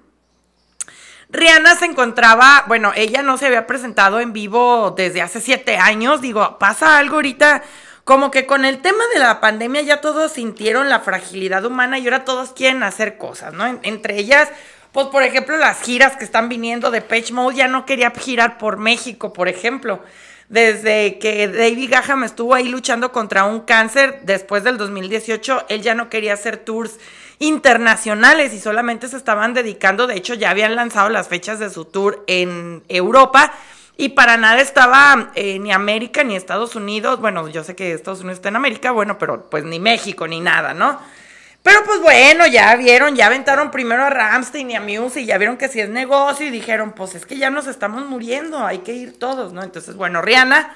Rihanna 1.31 1.75
se 1.75 1.87
encontraba, 1.87 2.65
bueno, 2.69 2.93
ella 2.95 3.23
no 3.23 3.37
se 3.37 3.47
había 3.47 3.67
presentado 3.67 4.21
en 4.21 4.33
vivo 4.33 4.95
desde 4.97 5.21
hace 5.21 5.41
siete 5.41 5.77
años. 5.77 6.21
Digo, 6.23 6.57
pasa 6.59 6.99
algo 6.99 7.17
ahorita, 7.17 7.63
como 8.05 8.31
que 8.31 8.47
con 8.47 8.65
el 8.65 8.79
tema 8.79 9.03
de 9.13 9.19
la 9.19 9.41
pandemia 9.41 9.83
ya 9.83 10.01
todos 10.01 10.33
sintieron 10.33 10.89
la 10.89 11.01
fragilidad 11.01 11.65
humana 11.65 11.99
y 11.99 12.05
ahora 12.05 12.25
todos 12.25 12.53
quieren 12.53 12.83
hacer 12.83 13.19
cosas, 13.19 13.53
¿no? 13.53 13.67
entre 13.83 14.19
ellas, 14.19 14.49
pues 14.93 15.09
por 15.09 15.23
ejemplo, 15.23 15.57
las 15.59 15.83
giras 15.83 16.17
que 16.17 16.25
están 16.25 16.49
viniendo 16.49 16.91
de 16.91 17.03
Page 17.03 17.35
Mode 17.35 17.57
ya 17.57 17.69
no 17.69 17.85
quería 17.85 18.11
girar 18.13 18.57
por 18.57 18.79
México, 18.79 19.35
por 19.35 19.49
ejemplo 19.49 20.01
desde 20.49 21.19
que 21.19 21.49
David 21.49 21.91
Gaham 21.91 22.25
estuvo 22.25 22.55
ahí 22.55 22.69
luchando 22.69 23.13
contra 23.13 23.45
un 23.45 23.61
cáncer 23.61 24.21
después 24.23 24.65
del 24.65 24.79
2018, 24.79 25.67
él 25.69 25.83
ya 25.83 25.95
no 25.95 26.09
quería 26.09 26.35
hacer 26.35 26.57
tours 26.57 26.99
internacionales 27.39 28.53
y 28.55 28.59
solamente 28.59 29.09
se 29.09 29.17
estaban 29.17 29.55
dedicando, 29.55 30.07
de 30.07 30.17
hecho 30.17 30.35
ya 30.35 30.51
habían 30.51 30.75
lanzado 30.75 31.09
las 31.09 31.29
fechas 31.29 31.59
de 31.59 31.71
su 31.71 31.85
tour 31.85 32.25
en 32.27 32.83
Europa 32.89 33.53
y 33.97 34.11
para 34.11 34.37
nada 34.37 34.61
estaba 34.61 35.33
eh, 35.35 35.59
ni 35.59 35.71
América 35.73 36.25
ni 36.25 36.35
Estados 36.35 36.77
Unidos, 36.77 37.21
bueno, 37.21 37.49
yo 37.49 37.63
sé 37.63 37.77
que 37.77 37.93
Estados 37.93 38.21
Unidos 38.21 38.39
está 38.39 38.49
en 38.49 38.57
América, 38.57 38.91
bueno, 38.91 39.19
pero 39.19 39.51
pues 39.51 39.65
ni 39.65 39.79
México 39.79 40.27
ni 40.27 40.41
nada, 40.41 40.73
¿no? 40.73 40.99
Pero 41.63 41.85
pues 41.85 42.01
bueno, 42.01 42.47
ya 42.47 42.75
vieron, 42.77 43.17
ya 43.17 43.27
aventaron 43.27 43.71
primero 43.71 44.05
a 44.05 44.11
Ramstein 44.11 44.71
y 44.71 44.77
a 44.77 44.81
Muse 44.81 45.21
y 45.21 45.27
ya 45.27 45.39
vieron 45.39 45.57
que 45.57 45.69
si 45.69 45.81
es 45.81 45.89
negocio 45.89 46.47
y 46.47 46.51
dijeron, 46.51 46.93
pues 46.93 47.15
es 47.15 47.27
que 47.27 47.37
ya 47.37 47.51
nos 47.51 47.67
estamos 47.67 48.07
muriendo, 48.07 48.65
hay 48.65 48.79
que 48.79 48.93
ir 48.95 49.19
todos, 49.19 49.53
¿no? 49.53 49.63
Entonces, 49.63 49.97
bueno, 49.97 50.23
Rihanna 50.23 50.75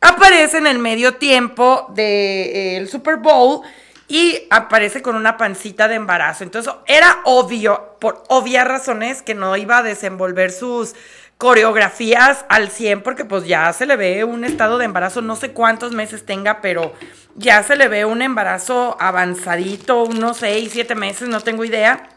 aparece 0.00 0.58
en 0.58 0.66
el 0.66 0.78
medio 0.78 1.16
tiempo 1.16 1.86
del 1.88 1.96
de, 1.96 2.76
eh, 2.78 2.86
Super 2.86 3.16
Bowl 3.16 3.62
y 4.08 4.46
aparece 4.50 5.02
con 5.02 5.16
una 5.16 5.36
pancita 5.36 5.86
de 5.86 5.96
embarazo. 5.96 6.42
Entonces, 6.42 6.72
era 6.86 7.20
obvio, 7.24 7.96
por 8.00 8.24
obvias 8.28 8.66
razones, 8.66 9.22
que 9.22 9.34
no 9.34 9.56
iba 9.56 9.78
a 9.78 9.82
desenvolver 9.82 10.50
sus 10.50 10.94
coreografías 11.38 12.44
al 12.48 12.68
100 12.68 13.02
porque 13.02 13.24
pues 13.24 13.46
ya 13.46 13.72
se 13.72 13.86
le 13.86 13.96
ve 13.96 14.24
un 14.24 14.44
estado 14.44 14.76
de 14.76 14.84
embarazo, 14.84 15.22
no 15.22 15.36
sé 15.36 15.52
cuántos 15.52 15.92
meses 15.92 16.26
tenga, 16.26 16.60
pero 16.60 16.92
ya 17.36 17.62
se 17.62 17.76
le 17.76 17.86
ve 17.86 18.04
un 18.04 18.22
embarazo 18.22 18.96
avanzadito, 19.00 20.02
unos 20.02 20.38
6, 20.38 20.70
7 20.72 20.94
meses, 20.96 21.28
no 21.28 21.40
tengo 21.40 21.64
idea. 21.64 22.08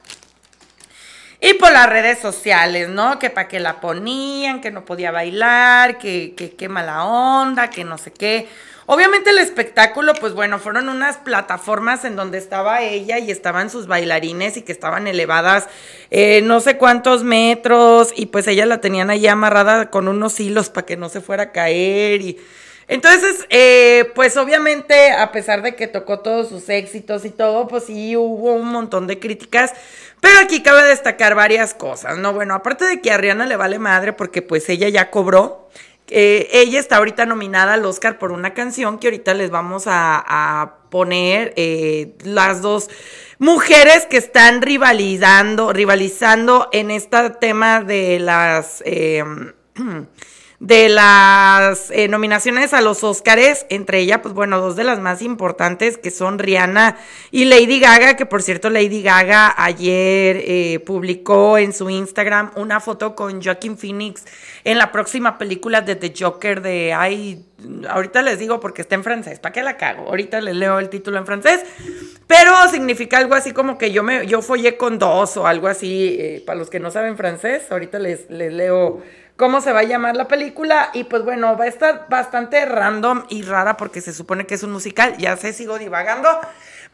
Y 1.42 1.56
por 1.56 1.72
las 1.72 1.90
redes 1.90 2.20
sociales, 2.20 2.88
¿no? 2.88 3.18
Que 3.18 3.32
para 3.32 3.48
qué 3.48 3.60
la 3.60 3.82
ponían, 3.82 4.62
que 4.62 4.70
no 4.70 4.86
podía 4.86 5.12
bailar, 5.12 5.98
que 5.98 6.36
qué 6.36 6.70
mala 6.70 7.04
onda, 7.04 7.72
que 7.72 7.84
no 7.84 7.98
sé 7.98 8.12
qué. 8.12 8.48
Obviamente 8.94 9.30
el 9.30 9.38
espectáculo, 9.38 10.14
pues 10.16 10.34
bueno, 10.34 10.60
fueron 10.60 10.90
unas 10.90 11.18
plataformas 11.18 12.04
en 12.04 12.16
donde 12.16 12.38
estaba 12.38 12.82
ella 12.82 13.20
y 13.20 13.32
estaban 13.32 13.70
sus 13.70 13.88
bailarines 13.88 14.58
y 14.58 14.64
que 14.64 14.72
estaban 14.72 15.08
elevadas 15.08 15.68
eh, 16.10 16.42
no 16.44 16.60
sé 16.60 16.78
cuántos 16.78 17.24
metros 17.24 18.12
y 18.16 18.26
pues 18.26 18.48
ella 18.48 18.66
la 18.66 18.82
tenían 18.82 19.10
ahí 19.10 19.28
amarrada 19.28 19.90
con 19.90 20.08
unos 20.10 20.40
hilos 20.40 20.70
para 20.70 20.86
que 20.86 20.98
no 20.98 21.10
se 21.10 21.22
fuera 21.22 21.44
a 21.44 21.52
caer 21.52 22.22
y... 22.22 22.38
Entonces, 22.92 23.46
eh, 23.50 24.12
pues 24.16 24.36
obviamente, 24.36 25.14
a 25.14 25.32
pesar 25.32 25.62
de 25.62 25.78
que 25.78 25.88
tocó 25.88 26.20
todos 26.20 26.50
sus 26.50 26.68
éxitos 26.68 27.24
y 27.24 27.30
todo, 27.30 27.70
pues 27.70 27.86
sí 27.86 28.18
hubo 28.18 28.52
un 28.52 28.68
montón 28.68 29.08
de 29.08 29.18
críticas. 29.18 29.72
Pero 30.20 30.40
aquí 30.40 30.62
cabe 30.62 30.84
destacar 30.84 31.34
varias 31.34 31.74
cosas, 31.74 32.18
¿no? 32.18 32.34
Bueno, 32.34 32.54
aparte 32.54 32.84
de 32.84 33.00
que 33.00 33.10
a 33.10 33.18
Rihanna 33.18 33.46
le 33.46 33.56
vale 33.56 33.80
madre 33.80 34.12
porque 34.12 34.42
pues 34.42 34.68
ella 34.68 34.90
ya 34.90 35.10
cobró. 35.10 35.70
Eh, 36.10 36.50
ella 36.52 36.82
está 36.82 36.98
ahorita 36.98 37.26
nominada 37.26 37.76
al 37.76 37.86
Oscar 37.86 38.20
por 38.20 38.34
una 38.34 38.54
canción 38.54 39.00
que 39.00 39.08
ahorita 39.08 39.36
les 39.36 39.52
vamos 39.52 39.84
a, 39.86 40.76
poner 40.90 41.54
eh, 41.56 42.18
las 42.26 42.62
dos 42.62 42.90
mujeres 43.40 44.06
que 44.08 44.18
están 44.18 44.62
rivalizando, 44.62 45.72
rivalizando 45.72 46.68
en 46.74 46.92
este 46.92 47.30
tema 47.40 47.82
de 47.82 48.20
las 48.20 48.84
de 50.62 50.90
las 50.90 51.90
eh, 51.90 52.08
nominaciones 52.08 52.76
a 52.76 52.82
los 52.82 53.04
Óscares, 53.04 53.66
entre 53.70 53.98
ellas, 53.98 54.20
pues 54.22 54.36
bueno, 54.36 54.62
dos 54.62 54.76
de 54.76 54.84
las 54.84 55.00
más 55.00 55.24
importantes 55.24 55.98
que 55.98 56.12
son 56.12 56.38
Rihanna 56.38 56.98
y 57.32 57.46
Lady 57.46 57.80
Gaga, 57.80 58.16
que 58.16 58.28
por 58.28 58.44
cierto 58.44 58.70
Lady 58.70 59.02
Gaga 59.02 59.56
ayer 59.58 60.38
eh, 60.46 60.80
publicó 60.86 61.58
en 61.58 61.74
su 61.74 61.90
Instagram 61.90 62.52
una 62.58 62.80
foto 62.80 63.16
con 63.16 63.42
Joaquin 63.42 63.76
Phoenix 63.76 64.24
en 64.64 64.78
la 64.78 64.92
próxima 64.92 65.40
película 65.40 65.82
de 65.82 65.96
The 65.96 66.14
Joker 66.16 66.62
de, 66.62 66.94
ay, 66.94 67.44
ahorita 67.90 68.22
les 68.22 68.38
digo 68.38 68.60
porque 68.60 68.84
está 68.84 68.94
en 68.94 69.04
francés, 69.04 69.40
¿para 69.40 69.54
qué 69.54 69.64
la 69.64 69.78
cago? 69.78 70.10
Ahorita 70.10 70.42
les 70.42 70.56
leo 70.56 70.78
el 70.78 70.90
título 70.90 71.18
en 71.18 71.26
francés, 71.26 71.62
pero 72.28 72.54
significa 72.70 73.18
algo 73.18 73.34
así 73.34 73.52
como 73.52 73.80
que 73.80 73.92
yo 73.92 74.04
me, 74.04 74.28
yo 74.28 74.44
follé 74.44 74.78
con 74.78 75.00
dos 75.00 75.38
o 75.38 75.48
algo 75.48 75.68
así, 75.68 76.18
eh, 76.20 76.44
para 76.46 76.60
los 76.60 76.70
que 76.70 76.80
no 76.80 76.92
saben 76.92 77.18
francés, 77.18 77.64
ahorita 77.72 77.98
les, 77.98 78.30
les 78.30 78.54
leo 78.54 79.02
cómo 79.42 79.60
se 79.60 79.72
va 79.72 79.80
a 79.80 79.84
llamar 79.84 80.16
la 80.16 80.28
película. 80.28 80.92
Y 80.94 81.06
pues 81.06 81.24
bueno, 81.24 81.58
va 81.58 81.66
a 81.66 81.68
estar 81.68 82.06
bastante 82.10 82.64
random 82.64 83.24
y 83.28 83.42
rara 83.42 83.76
porque 83.76 84.00
se 84.00 84.14
supone 84.14 84.46
que 84.46 84.54
es 84.54 84.62
un 84.62 84.72
musical. 84.72 85.18
Ya 85.18 85.36
sé, 85.36 85.52
sigo 85.52 85.80
divagando. 85.80 86.30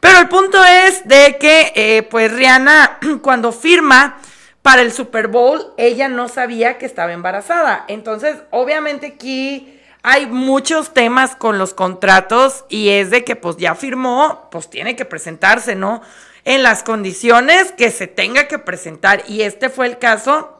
Pero 0.00 0.18
el 0.18 0.28
punto 0.30 0.64
es 0.64 1.06
de 1.06 1.36
que, 1.38 1.72
eh, 1.76 2.04
pues 2.04 2.32
Rihanna, 2.32 3.00
cuando 3.22 3.52
firma 3.52 4.16
para 4.62 4.80
el 4.80 4.92
Super 4.92 5.28
Bowl, 5.28 5.74
ella 5.76 6.08
no 6.08 6.28
sabía 6.28 6.78
que 6.78 6.86
estaba 6.86 7.12
embarazada. 7.12 7.84
Entonces, 7.86 8.38
obviamente 8.50 9.08
aquí 9.08 9.78
hay 10.02 10.24
muchos 10.24 10.94
temas 10.94 11.36
con 11.36 11.58
los 11.58 11.74
contratos 11.74 12.64
y 12.70 12.88
es 12.88 13.10
de 13.10 13.24
que 13.24 13.36
pues 13.36 13.58
ya 13.58 13.74
firmó, 13.74 14.48
pues 14.50 14.70
tiene 14.70 14.96
que 14.96 15.04
presentarse, 15.04 15.74
¿no? 15.74 16.00
En 16.46 16.62
las 16.62 16.82
condiciones 16.82 17.72
que 17.72 17.90
se 17.90 18.06
tenga 18.06 18.48
que 18.48 18.58
presentar. 18.58 19.22
Y 19.28 19.42
este 19.42 19.68
fue 19.68 19.86
el 19.86 19.98
caso 19.98 20.57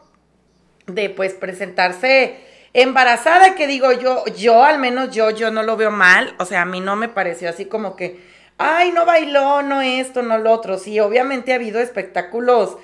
de 0.88 1.11
pues 1.11 1.35
presentarse 1.35 2.37
embarazada, 2.73 3.54
que 3.54 3.66
digo 3.66 3.92
yo, 3.92 4.25
yo 4.37 4.64
al 4.64 4.78
menos 4.78 5.11
yo, 5.11 5.30
yo 5.30 5.50
no 5.50 5.62
lo 5.62 5.76
veo 5.76 5.90
mal, 5.90 6.35
o 6.38 6.45
sea, 6.45 6.62
a 6.62 6.66
mí 6.66 6.80
no 6.80 6.97
me 6.97 7.09
pareció 7.09 7.49
así 7.49 7.64
como 7.64 7.97
que, 7.97 8.21
ay, 8.59 8.92
no 8.92 9.07
bailó, 9.07 9.62
no 9.62 9.80
esto, 9.80 10.23
no 10.23 10.38
lo 10.38 10.52
otro, 10.52 10.78
sí, 10.78 11.00
obviamente 11.00 11.52
ha 11.52 11.57
habido 11.57 11.80
espectáculos 11.80 12.76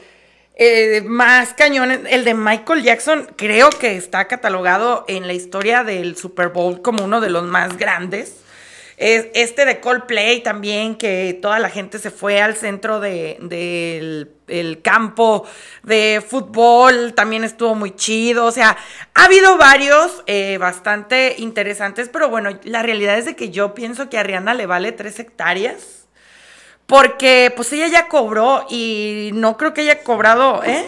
eh, 0.56 1.02
más 1.04 1.52
cañones, 1.52 2.00
el 2.08 2.24
de 2.24 2.34
Michael 2.34 2.82
Jackson 2.82 3.28
creo 3.36 3.70
que 3.70 3.96
está 3.96 4.26
catalogado 4.26 5.04
en 5.08 5.26
la 5.26 5.32
historia 5.32 5.82
del 5.82 6.16
Super 6.16 6.48
Bowl 6.50 6.80
como 6.80 7.04
uno 7.04 7.20
de 7.20 7.30
los 7.30 7.42
más 7.42 7.76
grandes, 7.76 8.43
este 8.96 9.64
de 9.64 9.80
Coldplay 9.80 10.42
también, 10.42 10.94
que 10.96 11.38
toda 11.40 11.58
la 11.58 11.70
gente 11.70 11.98
se 11.98 12.10
fue 12.10 12.40
al 12.40 12.56
centro 12.56 13.00
del 13.00 14.30
el 14.46 14.82
campo 14.82 15.46
de 15.82 16.22
fútbol, 16.26 17.14
también 17.14 17.44
estuvo 17.44 17.74
muy 17.74 17.94
chido. 17.94 18.44
O 18.44 18.52
sea, 18.52 18.76
ha 19.14 19.24
habido 19.24 19.56
varios 19.56 20.22
eh, 20.26 20.58
bastante 20.58 21.36
interesantes, 21.38 22.08
pero 22.08 22.28
bueno, 22.28 22.50
la 22.64 22.82
realidad 22.82 23.18
es 23.18 23.24
de 23.24 23.36
que 23.36 23.50
yo 23.50 23.74
pienso 23.74 24.08
que 24.10 24.18
a 24.18 24.22
Rihanna 24.22 24.54
le 24.54 24.66
vale 24.66 24.92
tres 24.92 25.18
hectáreas. 25.18 26.06
Porque 26.86 27.50
pues 27.56 27.72
ella 27.72 27.88
ya 27.88 28.08
cobró 28.08 28.66
y 28.68 29.30
no 29.32 29.56
creo 29.56 29.72
que 29.72 29.80
haya 29.80 30.02
cobrado, 30.02 30.62
¿eh? 30.64 30.84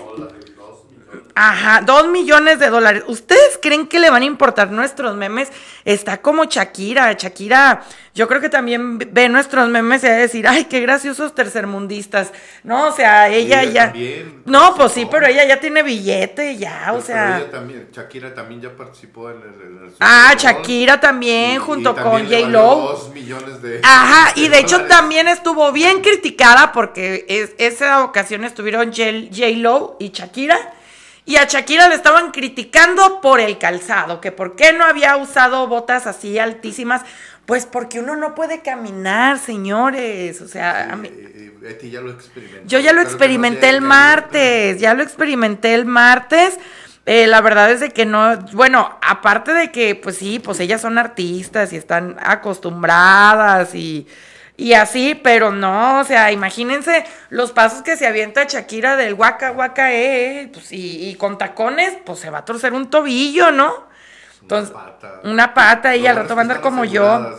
Ajá, 1.39 1.83
dos 1.85 2.09
millones 2.09 2.59
de 2.59 2.71
dólares. 2.71 3.03
¿Ustedes 3.09 3.59
creen 3.61 3.87
que 3.87 3.99
le 4.01 4.09
van 4.09 4.23
a 4.23 4.25
importar 4.25 4.71
nuestros 4.71 5.15
memes? 5.17 5.53
Está 5.85 6.17
como 6.23 6.47
Shakira. 6.47 7.13
Shakira, 7.13 7.83
yo 8.15 8.27
creo 8.27 8.41
que 8.41 8.49
también 8.49 8.97
ve 8.99 9.29
nuestros 9.29 9.69
memes 9.69 10.03
y 10.03 10.07
va 10.07 10.13
a 10.15 10.17
decir, 10.17 10.49
ay, 10.49 10.65
qué 10.65 10.81
graciosos 10.81 11.35
tercermundistas. 11.35 12.33
No, 12.65 12.87
o 12.89 12.93
sea, 12.93 13.29
ella, 13.29 13.63
Ella 13.65 13.73
ya. 13.73 13.85
también 13.89 14.43
no, 14.47 14.75
pues 14.77 14.93
sí, 14.93 15.07
pero 15.11 15.27
ella 15.27 15.45
ya 15.45 15.61
tiene 15.61 15.83
billete, 15.83 16.57
ya, 16.57 16.87
o 16.93 16.95
Pero 16.95 17.03
sea. 17.07 17.37
ella 17.39 17.51
también, 17.51 17.89
Shakira 17.93 18.35
también 18.35 18.63
ya 18.63 18.75
participó 18.75 19.31
en 19.31 19.37
el, 19.43 19.45
en 19.61 19.85
el 19.85 19.95
Ah. 20.01 20.33
Shakira 20.39 20.99
también, 21.01 21.57
Y- 21.57 21.59
junto 21.59 21.91
y 21.91 21.95
con 22.03 22.03
también 22.23 22.45
J-Lo. 22.45 22.77
Dos 22.77 23.11
millones 23.13 23.61
de. 23.61 23.81
Ajá, 23.85 24.33
y 24.37 24.49
de 24.49 24.59
hecho 24.61 24.79
dólares. 24.79 24.97
también 24.97 25.29
estuvo 25.29 25.71
bien 25.71 26.01
criticada 26.01 26.73
porque 26.73 27.27
es, 27.29 27.51
esa 27.59 28.03
ocasión 28.05 28.43
estuvieron 28.45 28.91
J- 28.91 29.29
J-Lo 29.31 29.99
y 30.01 30.13
Shakira. 30.13 30.73
Y 31.27 31.37
a 31.37 31.45
Shakira 31.45 31.89
le 31.89 31.97
estaban 31.97 32.31
criticando 32.31 33.21
por 33.21 33.41
el 33.41 33.59
calzado, 33.59 34.21
que 34.21 34.33
por 34.33 34.57
qué 34.57 34.73
no 34.73 34.85
había 34.85 35.17
usado 35.17 35.67
botas 35.67 36.07
así 36.07 36.39
altísimas. 36.39 37.03
Pues 37.45 37.67
porque 37.67 38.01
uno 38.01 38.17
no 38.17 38.35
puede 38.35 38.61
caminar, 38.63 39.39
señores. 39.39 40.41
O 40.41 40.49
sea, 40.49 40.93
a 40.93 40.97
mí- 40.97 41.11
Eh, 41.13 41.53
Betty 41.61 41.91
ya 41.91 42.01
lo 42.01 42.11
experimentó. 42.11 42.67
yo 42.69 42.79
ya 42.81 42.93
lo 42.93 43.03
experimenté 43.03 43.69
el 43.69 43.81
martes, 43.83 44.81
ya 44.81 44.95
lo 44.95 45.03
experimenté 45.03 45.75
el 45.75 45.85
martes. 45.85 46.59
Eh, 47.07 47.27
la 47.29 47.41
verdad 47.41 47.71
es 47.71 47.79
de 47.81 47.91
que 47.91 48.05
no, 48.05 48.37
bueno, 48.53 48.99
aparte 49.01 49.53
de 49.53 49.71
que, 49.71 49.95
pues 49.95 50.17
sí, 50.17 50.41
pues 50.41 50.59
ellas 50.59 50.81
son 50.81 50.99
artistas 50.99 51.73
y 51.73 51.77
están 51.77 52.17
acostumbradas 52.21 53.75
y, 53.77 54.07
y 54.57 54.73
así, 54.73 55.15
pero 55.15 55.53
no, 55.53 56.01
o 56.01 56.05
sea, 56.05 56.33
imagínense 56.33 57.05
los 57.29 57.53
pasos 57.53 57.83
que 57.83 57.97
se 57.97 58.07
avienta 58.07 58.45
Shakira 58.45 58.97
del 58.97 59.15
guaca 59.15 59.51
guaca, 59.51 59.93
eh, 59.93 60.51
pues 60.53 60.73
y, 60.73 61.09
y 61.09 61.15
con 61.17 61.37
tacones, 61.37 61.97
pues 62.05 62.21
se 62.21 62.31
va 62.31 62.39
a 62.39 62.45
torcer 62.45 62.73
un 62.73 62.89
tobillo, 62.89 63.53
¿no? 63.53 63.87
Entonces, 64.41 64.75
una 64.75 64.85
pata. 64.85 65.21
una 65.25 65.55
pata 65.55 65.97
y 65.97 66.03
Lo 66.03 66.09
al 66.11 66.17
rato 66.17 66.35
va 66.35 66.41
a 66.41 66.43
andar 66.43 66.61
como 66.61 66.85
yo. 66.85 67.37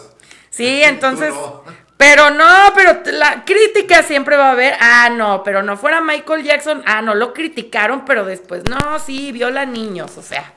Sí, 0.50 0.84
entonces. 0.84 1.34
no. 1.34 1.64
Pero 1.98 2.30
no, 2.30 2.46
pero 2.76 3.00
la 3.06 3.44
crítica 3.44 4.04
siempre 4.04 4.38
va 4.38 4.50
a 4.50 4.52
haber. 4.52 4.76
Ah, 4.80 5.10
no, 5.10 5.42
pero 5.44 5.64
no 5.64 5.78
fuera 5.78 6.00
Michael 6.00 6.44
Jackson. 6.44 6.84
Ah, 6.86 7.02
no, 7.02 7.16
lo 7.16 7.34
criticaron, 7.34 8.06
pero 8.06 8.24
después, 8.24 8.64
no, 8.70 9.00
sí, 9.00 9.32
viola 9.32 9.66
niños. 9.66 10.16
O 10.18 10.22
sea, 10.22 10.54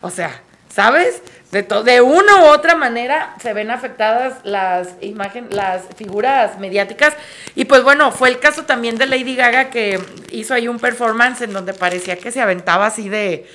o 0.00 0.10
sea, 0.10 0.42
¿sabes? 0.72 1.22
De, 1.50 1.62
de 1.62 2.00
una 2.00 2.42
u 2.42 2.44
otra 2.46 2.74
manera 2.74 3.34
se 3.42 3.52
ven 3.52 3.70
afectadas 3.70 4.38
las 4.42 4.88
imágenes, 5.02 5.52
las 5.52 5.82
figuras 5.96 6.58
mediáticas. 6.58 7.14
Y 7.54 7.66
pues 7.66 7.82
bueno, 7.82 8.10
fue 8.10 8.30
el 8.30 8.38
caso 8.38 8.64
también 8.64 8.96
de 8.96 9.06
Lady 9.06 9.36
Gaga 9.36 9.68
que 9.68 10.00
hizo 10.30 10.54
ahí 10.54 10.66
un 10.66 10.78
performance 10.78 11.42
en 11.42 11.52
donde 11.52 11.74
parecía 11.74 12.16
que 12.16 12.32
se 12.32 12.40
aventaba 12.40 12.86
así 12.86 13.10
de 13.10 13.46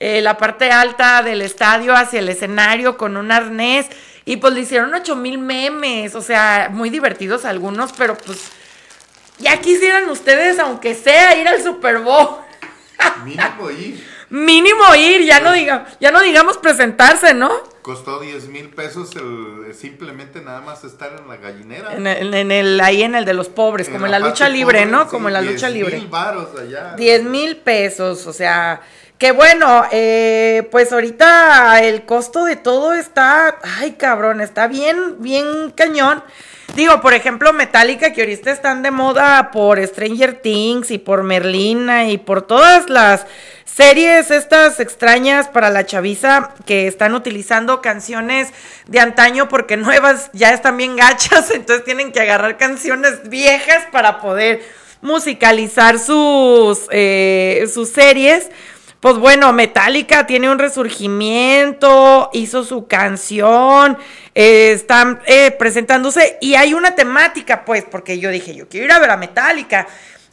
eh, 0.00 0.20
la 0.20 0.36
parte 0.36 0.72
alta 0.72 1.22
del 1.22 1.42
estadio 1.42 1.94
hacia 1.94 2.18
el 2.18 2.28
escenario 2.28 2.96
con 2.96 3.16
un 3.16 3.30
arnés. 3.30 3.86
Y 4.24 4.38
pues 4.38 4.54
le 4.54 4.60
hicieron 4.62 4.92
ocho 4.94 5.14
mil 5.14 5.38
memes, 5.38 6.14
o 6.14 6.22
sea, 6.22 6.70
muy 6.72 6.90
divertidos 6.90 7.44
algunos, 7.44 7.92
pero 7.92 8.16
pues 8.16 8.50
ya 9.38 9.60
quisieran 9.60 10.08
ustedes, 10.08 10.58
aunque 10.58 10.94
sea, 10.94 11.36
ir 11.36 11.46
al 11.46 11.62
Super 11.62 11.98
Bowl. 11.98 12.38
Mínimo 13.24 13.70
ir. 13.70 14.13
Mínimo 14.34 14.82
ir, 14.96 15.22
ya 15.24 15.38
no 15.38 15.52
diga, 15.52 15.86
ya 16.00 16.10
no 16.10 16.20
digamos 16.20 16.56
presentarse, 16.58 17.34
¿no? 17.34 17.52
Costó 17.82 18.18
10 18.18 18.48
mil 18.48 18.68
pesos 18.70 19.14
el, 19.14 19.72
simplemente 19.74 20.40
nada 20.40 20.60
más 20.60 20.82
estar 20.82 21.12
en 21.16 21.28
la 21.28 21.36
gallinera. 21.36 21.94
En 21.94 22.04
el, 22.08 22.34
en 22.34 22.50
el- 22.50 22.80
ahí 22.80 23.04
en 23.04 23.14
el 23.14 23.24
de 23.24 23.32
los 23.32 23.48
pobres, 23.48 23.88
como 23.88 24.06
en 24.06 24.10
la, 24.10 24.18
lucha 24.18 24.48
libre, 24.48 24.80
pobre, 24.80 24.90
¿no? 24.90 25.04
sí, 25.04 25.10
Como 25.10 25.28
en 25.28 25.34
la 25.34 25.40
10 25.40 25.52
lucha 25.54 25.70
libre. 25.70 25.98
mil 25.98 26.08
varos 26.08 26.48
allá. 26.60 26.94
10 26.96 27.22
mil 27.22 27.58
pesos, 27.58 28.26
o 28.26 28.32
sea, 28.32 28.80
que 29.18 29.30
bueno, 29.30 29.84
eh, 29.92 30.66
pues 30.72 30.92
ahorita 30.92 31.80
el 31.84 32.04
costo 32.04 32.44
de 32.44 32.56
todo 32.56 32.92
está, 32.92 33.58
ay 33.78 33.92
cabrón, 33.92 34.40
está 34.40 34.66
bien, 34.66 35.16
bien 35.20 35.70
cañón. 35.76 36.24
Digo, 36.74 37.00
por 37.00 37.14
ejemplo, 37.14 37.52
Metallica, 37.52 38.12
que 38.12 38.22
ahorita 38.22 38.50
están 38.50 38.82
de 38.82 38.90
moda 38.90 39.52
por 39.52 39.84
Stranger 39.86 40.40
Things 40.40 40.90
y 40.90 40.98
por 40.98 41.22
Merlina 41.22 42.08
y 42.08 42.18
por 42.18 42.42
todas 42.42 42.90
las 42.90 43.26
series 43.64 44.32
estas 44.32 44.80
extrañas 44.80 45.46
para 45.46 45.70
la 45.70 45.86
chaviza 45.86 46.52
que 46.66 46.88
están 46.88 47.14
utilizando 47.14 47.80
canciones 47.80 48.48
de 48.88 48.98
antaño 48.98 49.48
porque 49.48 49.76
nuevas 49.76 50.30
ya 50.32 50.52
están 50.52 50.76
bien 50.76 50.96
gachas, 50.96 51.50
entonces 51.54 51.84
tienen 51.84 52.10
que 52.10 52.20
agarrar 52.20 52.56
canciones 52.56 53.28
viejas 53.28 53.84
para 53.92 54.20
poder 54.20 54.60
musicalizar 55.00 56.00
sus, 56.00 56.88
eh, 56.90 57.68
sus 57.72 57.90
series. 57.90 58.50
Pues 59.04 59.18
bueno, 59.18 59.52
Metallica 59.52 60.26
tiene 60.26 60.48
un 60.48 60.58
resurgimiento, 60.58 62.30
hizo 62.32 62.64
su 62.64 62.86
canción, 62.86 63.98
eh, 64.34 64.72
están 64.72 65.20
eh, 65.26 65.50
presentándose 65.50 66.38
y 66.40 66.54
hay 66.54 66.72
una 66.72 66.94
temática, 66.94 67.66
pues, 67.66 67.84
porque 67.84 68.18
yo 68.18 68.30
dije, 68.30 68.54
yo 68.54 68.66
quiero 68.66 68.86
ir 68.86 68.92
a 68.92 68.98
ver 68.98 69.10
a 69.10 69.18
Metallica. 69.18 69.86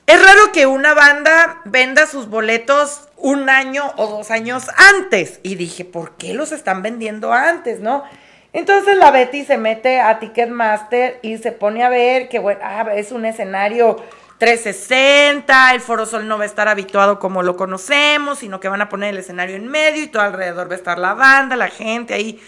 Es 0.08 0.24
raro 0.24 0.54
que 0.54 0.68
una 0.68 0.94
banda 0.94 1.60
venda 1.66 2.08
sus 2.08 2.30
boletos 2.30 3.10
un 3.18 3.50
año 3.50 3.92
o 3.98 4.08
dos 4.08 4.32
años 4.32 4.70
antes. 4.96 5.42
Y 5.44 5.56
dije, 5.56 5.84
¿por 5.84 6.16
qué 6.16 6.34
los 6.34 6.54
están 6.54 6.82
vendiendo 6.82 7.34
antes, 7.34 7.82
no? 7.82 8.06
Entonces 8.54 8.96
la 8.96 9.12
Betty 9.12 9.44
se 9.44 9.58
mete 9.58 10.00
a 10.00 10.20
Ticketmaster 10.20 11.20
y 11.22 11.40
se 11.40 11.52
pone 11.52 11.84
a 11.84 11.90
ver 11.90 12.30
que, 12.30 12.40
bueno, 12.40 12.62
ah, 12.64 12.86
es 12.96 13.12
un 13.12 13.26
escenario 13.26 13.98
360, 14.42 15.76
el 15.76 15.82
Foro 15.82 16.08
Sol 16.08 16.28
no 16.28 16.40
va 16.40 16.46
a 16.46 16.48
estar 16.48 16.68
habituado 16.68 17.20
como 17.20 17.44
lo 17.44 17.56
conocemos, 17.56 18.40
sino 18.40 18.60
que 18.60 18.70
van 18.70 18.82
a 18.82 18.90
poner 18.90 19.12
el 19.12 19.20
escenario 19.20 19.56
en 19.56 19.68
medio 19.68 20.02
y 20.02 20.08
todo 20.08 20.24
alrededor 20.24 20.68
va 20.68 20.74
a 20.74 20.78
estar 20.78 20.98
la 20.98 21.14
banda, 21.14 21.56
la 21.56 21.68
gente 21.68 22.16
ahí. 22.16 22.42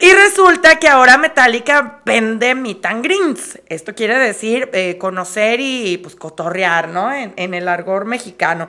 Y 0.00 0.12
resulta 0.12 0.80
que 0.80 0.88
ahora 0.88 1.16
Metallica 1.16 2.00
vende 2.04 2.56
meet 2.56 2.84
and 2.86 3.04
greens. 3.04 3.56
Esto 3.68 3.94
quiere 3.94 4.18
decir 4.18 4.68
eh, 4.72 4.98
conocer 4.98 5.60
y 5.60 5.96
pues 5.98 6.16
cotorrear, 6.16 6.88
¿no? 6.88 7.12
En, 7.12 7.54
el 7.54 7.68
argor 7.68 8.04
mexicano. 8.04 8.68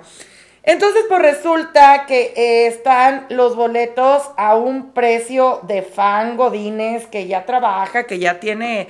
Entonces, 0.61 1.05
pues 1.09 1.19
resulta 1.19 2.05
que 2.05 2.33
eh, 2.35 2.67
están 2.67 3.25
los 3.29 3.55
boletos 3.55 4.29
a 4.37 4.53
un 4.53 4.91
precio 4.91 5.61
de 5.63 5.81
fan 5.81 6.37
Godínez 6.37 7.07
que 7.07 7.25
ya 7.25 7.47
trabaja, 7.47 8.03
que 8.03 8.19
ya 8.19 8.39
tiene 8.39 8.89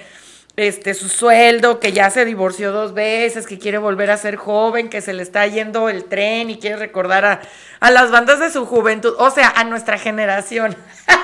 este 0.58 0.96
su 0.96 1.08
sueldo, 1.08 1.80
que 1.80 1.94
ya 1.94 2.10
se 2.10 2.26
divorció 2.26 2.72
dos 2.72 2.94
veces, 2.94 3.46
que 3.46 3.60
quiere 3.60 3.78
volver 3.78 4.12
a 4.12 4.18
ser 4.18 4.36
joven, 4.36 4.90
que 4.90 5.02
se 5.02 5.14
le 5.14 5.24
está 5.24 5.46
yendo 5.48 5.88
el 5.88 6.06
tren 6.06 6.50
y 6.50 6.58
quiere 6.58 6.78
recordar 6.78 7.26
a, 7.26 7.42
a 7.80 7.92
las 7.92 8.12
bandas 8.12 8.40
de 8.40 8.52
su 8.52 8.66
juventud, 8.66 9.14
o 9.20 9.30
sea, 9.30 9.54
a 9.56 9.64
nuestra 9.64 9.98
generación. 9.98 10.76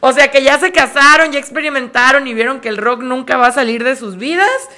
O 0.00 0.12
sea, 0.12 0.30
que 0.30 0.42
ya 0.42 0.58
se 0.58 0.72
casaron, 0.72 1.32
ya 1.32 1.38
experimentaron 1.38 2.26
y 2.26 2.34
vieron 2.34 2.60
que 2.60 2.68
el 2.68 2.76
rock 2.76 3.00
nunca 3.00 3.36
va 3.38 3.48
a 3.48 3.52
salir 3.52 3.82
de 3.82 3.96
sus 3.96 4.16
vidas. 4.16 4.68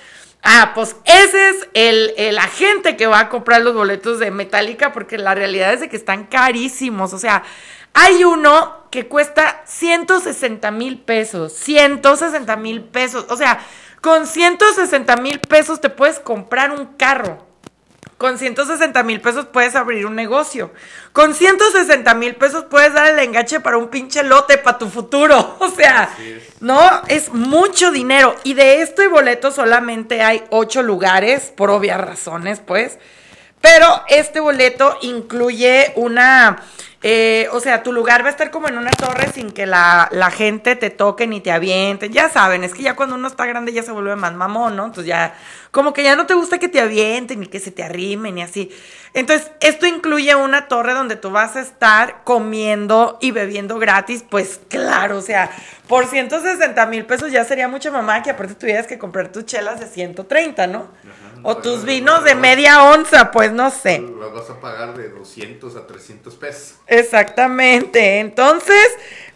Ah, 0.43 0.73
pues 0.75 0.97
ese 1.05 1.51
es 1.51 1.69
el, 1.75 2.15
el 2.17 2.39
agente 2.39 2.97
que 2.97 3.07
va 3.07 3.21
a 3.21 3.29
comprar 3.29 3.61
los 3.61 3.75
boletos 3.75 4.21
de 4.21 4.31
Metallica 4.31 4.93
porque 4.93 5.19
la 5.19 5.35
realidad 5.35 5.73
es 5.73 5.81
de 5.81 5.89
que 5.89 5.97
están 5.97 6.25
carísimos. 6.25 7.13
O 7.13 7.19
sea, 7.19 7.43
hay 8.01 8.23
uno 8.23 8.87
que 8.93 9.09
cuesta 9.09 9.61
160 9.65 10.71
mil 10.71 11.01
pesos. 11.01 11.53
160 11.53 12.57
mil 12.57 12.85
pesos. 12.85 13.27
O 13.29 13.37
sea, 13.37 13.59
con 14.01 14.27
160 14.27 15.17
mil 15.17 15.41
pesos 15.41 15.81
te 15.81 15.91
puedes 15.91 16.21
comprar 16.21 16.71
un 16.71 16.87
carro. 16.97 17.45
Con 18.17 18.39
160 18.39 19.03
mil 19.03 19.21
pesos 19.21 19.47
puedes 19.47 19.75
abrir 19.75 20.07
un 20.07 20.15
negocio. 20.15 20.73
Con 21.13 21.35
160 21.35 22.15
mil 22.15 22.37
pesos 22.37 22.67
puedes 22.71 22.93
dar 22.93 23.11
el 23.11 23.19
enganche 23.19 23.59
para 23.59 23.79
un 23.79 23.89
pinche 23.89 24.23
lote 24.23 24.59
para 24.59 24.79
tu 24.79 24.89
futuro. 24.89 25.57
O 25.69 25.69
sea, 25.69 26.09
no, 26.61 27.03
es 27.09 27.33
mucho 27.33 27.91
dinero. 27.91 28.35
Y 28.45 28.55
de 28.55 28.81
este 28.83 29.09
boleto 29.09 29.51
solamente 29.51 30.23
hay 30.23 30.45
ocho 30.51 30.83
lugares, 30.83 31.53
por 31.57 31.71
obvias 31.71 32.01
razones, 32.01 32.61
pues. 32.65 32.99
Pero 33.61 34.03
este 34.09 34.41
boleto 34.41 34.99
incluye 35.03 35.93
una, 35.97 36.63
eh, 37.03 37.49
o 37.53 37.61
sea, 37.61 37.83
tu 37.83 37.93
lugar 37.93 38.23
va 38.23 38.29
a 38.29 38.31
estar 38.31 38.51
como 38.51 38.69
en 38.69 38.79
una 38.79 38.91
torre 38.91 39.33
sin 39.33 39.51
que 39.51 39.67
la, 39.67 40.09
la 40.13 40.31
gente 40.31 40.77
te 40.77 40.91
toque 40.91 41.27
ni 41.27 41.41
te 41.41 41.51
avienten. 41.51 42.13
Ya 42.13 42.29
saben, 42.29 42.63
es 42.63 42.73
que 42.73 42.83
ya 42.83 42.95
cuando 42.95 43.17
uno 43.17 43.27
está 43.27 43.47
grande 43.47 43.73
ya 43.73 43.83
se 43.83 43.91
vuelve 43.91 44.15
más 44.15 44.33
mamón, 44.35 44.77
¿no? 44.77 44.87
Entonces 44.87 45.07
ya, 45.07 45.35
como 45.73 45.93
que 45.93 46.03
ya 46.03 46.15
no 46.15 46.27
te 46.27 46.35
gusta 46.35 46.59
que 46.59 46.69
te 46.69 46.81
avienten 46.81 47.41
ni 47.41 47.47
que 47.47 47.59
se 47.59 47.73
te 47.73 47.83
arrimen 47.83 48.37
ni 48.37 48.43
así. 48.43 48.71
Entonces, 49.15 49.51
esto 49.61 49.87
incluye 49.87 50.35
una 50.35 50.69
torre 50.69 50.93
donde 50.93 51.17
tú 51.17 51.31
vas 51.31 51.57
a 51.57 51.61
estar 51.61 52.23
comiendo 52.25 53.19
y 53.21 53.31
bebiendo 53.33 53.79
gratis, 53.79 54.25
pues 54.29 54.61
claro, 54.69 55.17
o 55.19 55.23
sea, 55.23 55.51
por 55.89 56.07
160 56.07 56.87
mil 56.87 57.05
pesos 57.07 57.33
ya 57.33 57.45
sería 57.45 57.69
mucha 57.69 57.91
mamá 57.91 58.23
que 58.23 58.31
aparte 58.31 58.55
tuvieras 58.55 58.87
que 58.87 58.99
comprar 58.99 59.33
tus 59.33 59.47
chelas 59.47 59.81
de 59.81 59.87
130, 59.87 60.67
¿no? 60.69 60.89
O 61.43 61.57
tus 61.57 61.85
vinos 61.85 62.25
de 62.25 62.35
media 62.35 62.85
onza, 62.85 63.31
pues 63.31 63.53
no 63.53 63.71
sé. 63.71 64.01
Las 64.21 64.33
vas 64.33 64.51
a 64.51 64.61
pagar 64.61 64.97
de 64.97 65.09
200 65.09 65.77
a 65.77 65.87
300 65.87 66.35
pesos. 66.37 66.75
Exactamente. 66.87 68.21
Entonces, 68.21 68.89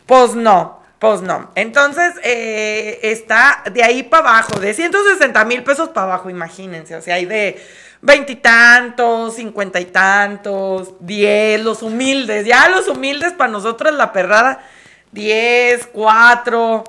pues 0.06 0.34
no. 0.34 0.82
Pues 0.98 1.20
no. 1.20 1.50
Entonces, 1.56 2.14
eh, 2.22 3.00
está 3.02 3.64
de 3.72 3.82
ahí 3.82 4.04
para 4.04 4.28
abajo, 4.28 4.60
de 4.60 4.72
160 4.72 5.44
mil 5.46 5.64
pesos 5.64 5.88
para 5.88 6.04
abajo, 6.04 6.30
imagínense. 6.30 6.94
O 6.94 7.02
sea, 7.02 7.16
hay 7.16 7.26
de 7.26 7.60
veintitantos, 8.02 9.34
cincuenta 9.34 9.80
y 9.80 9.86
tantos, 9.86 10.94
diez, 11.00 11.60
los 11.60 11.82
humildes. 11.82 12.46
Ya 12.46 12.68
los 12.68 12.86
humildes 12.86 13.32
para 13.32 13.50
nosotros 13.50 13.92
la 13.94 14.12
perrada, 14.12 14.64
diez, 15.10 15.88
cuatro, 15.90 16.84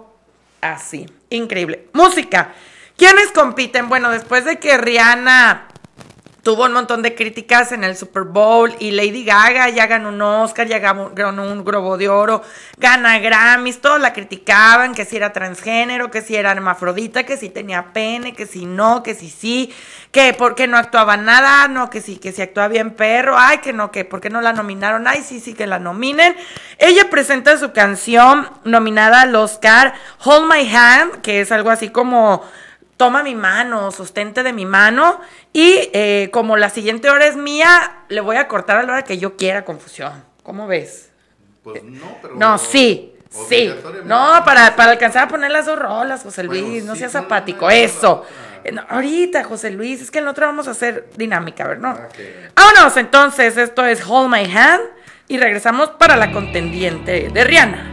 así. 0.61 1.07
Increíble. 1.29 1.87
Música. 1.93 2.53
¿Quiénes 2.97 3.31
compiten? 3.31 3.89
Bueno, 3.89 4.11
después 4.11 4.45
de 4.45 4.59
que 4.59 4.77
Rihanna 4.77 5.67
tuvo 6.43 6.65
un 6.65 6.73
montón 6.73 7.01
de 7.01 7.15
críticas 7.15 7.71
en 7.71 7.85
el 7.85 7.95
Super 7.95 8.23
Bowl 8.23 8.75
y 8.77 8.91
Lady 8.91 9.23
Gaga 9.23 9.69
ya 9.69 9.87
ganó 9.87 10.09
un 10.09 10.21
Oscar, 10.21 10.67
ya 10.67 10.79
ganó 10.79 11.43
un 11.43 11.63
Globo 11.63 11.97
de 11.97 12.09
Oro, 12.09 12.43
gana 12.77 13.17
Grammys, 13.19 13.79
todos 13.79 14.01
la 14.01 14.11
criticaban, 14.11 14.93
que 14.93 15.05
si 15.05 15.15
era 15.15 15.31
transgénero, 15.31 16.11
que 16.11 16.21
si 16.21 16.35
era 16.35 16.51
hermafrodita, 16.51 17.23
que 17.23 17.37
si 17.37 17.49
tenía 17.49 17.93
pene, 17.93 18.33
que 18.33 18.45
si 18.45 18.65
no, 18.65 19.03
que 19.03 19.15
si 19.15 19.29
sí, 19.29 19.73
que 20.11 20.33
por 20.33 20.53
qué 20.53 20.67
no 20.67 20.75
actuaba 20.75 21.15
nada, 21.15 21.69
no, 21.69 21.89
que 21.89 22.01
sí, 22.01 22.17
que 22.17 22.33
si 22.33 22.41
actuaba 22.41 22.67
bien 22.67 22.91
perro, 22.91 23.37
ay, 23.37 23.59
que 23.59 23.71
no, 23.71 23.89
que 23.89 24.03
por 24.03 24.19
qué 24.19 24.29
no 24.29 24.41
la 24.41 24.51
nominaron, 24.51 25.07
ay, 25.07 25.23
sí, 25.23 25.39
sí, 25.39 25.53
que 25.53 25.65
la 25.65 25.79
nominen. 25.79 26.35
Ella 26.77 27.09
presenta 27.09 27.57
su 27.57 27.71
canción 27.71 28.49
nominada 28.65 29.21
al 29.21 29.33
Oscar, 29.33 29.93
Hold 30.25 30.51
My 30.51 30.75
Hand, 30.75 31.21
que 31.21 31.39
es 31.39 31.53
algo 31.53 31.69
así 31.69 31.87
como 31.87 32.43
toma 33.03 33.21
mi 33.21 33.35
mano, 33.35 33.91
sustente 33.91 34.43
de 34.43 34.53
mi 34.53 34.65
mano 34.65 35.19
y 35.51 35.89
eh, 35.91 36.29
como 36.31 36.55
la 36.55 36.69
siguiente 36.69 37.09
hora 37.09 37.25
es 37.25 37.35
mía, 37.35 37.97
le 38.07 38.21
voy 38.21 38.37
a 38.37 38.47
cortar 38.47 38.77
a 38.77 38.83
la 38.83 38.93
hora 38.93 39.01
que 39.01 39.17
yo 39.17 39.35
quiera 39.35 39.65
confusión. 39.65 40.23
¿Cómo 40.41 40.67
ves? 40.67 41.09
Pues 41.63 41.83
no, 41.83 42.17
pero... 42.21 42.35
No, 42.35 42.57
sí, 42.57 43.13
sí. 43.49 43.75
No, 44.05 44.41
para, 44.45 44.77
para 44.77 44.91
alcanzar 44.91 45.23
a 45.23 45.27
poner 45.27 45.51
las 45.51 45.65
dos 45.65 45.77
rolas, 45.77 46.23
José 46.23 46.43
Luis, 46.43 46.85
no 46.85 46.95
seas 46.95 47.13
apático. 47.17 47.69
Eso. 47.69 48.25
Eh, 48.63 48.73
ahorita, 48.87 49.43
José 49.43 49.71
Luis, 49.71 50.01
es 50.01 50.09
que 50.09 50.19
en 50.19 50.29
otro 50.29 50.45
vamos 50.45 50.69
a 50.69 50.71
hacer 50.71 51.09
dinámica, 51.17 51.67
¿verdad? 51.67 51.81
No. 51.81 51.99
Vámonos, 52.55 52.95
entonces, 52.95 53.57
esto 53.57 53.85
es 53.85 54.01
Hold 54.07 54.31
My 54.31 54.49
Hand 54.49 54.83
y 55.27 55.37
regresamos 55.39 55.89
para 55.89 56.15
la 56.15 56.31
contendiente 56.31 57.27
de 57.33 57.43
Rihanna. 57.43 57.92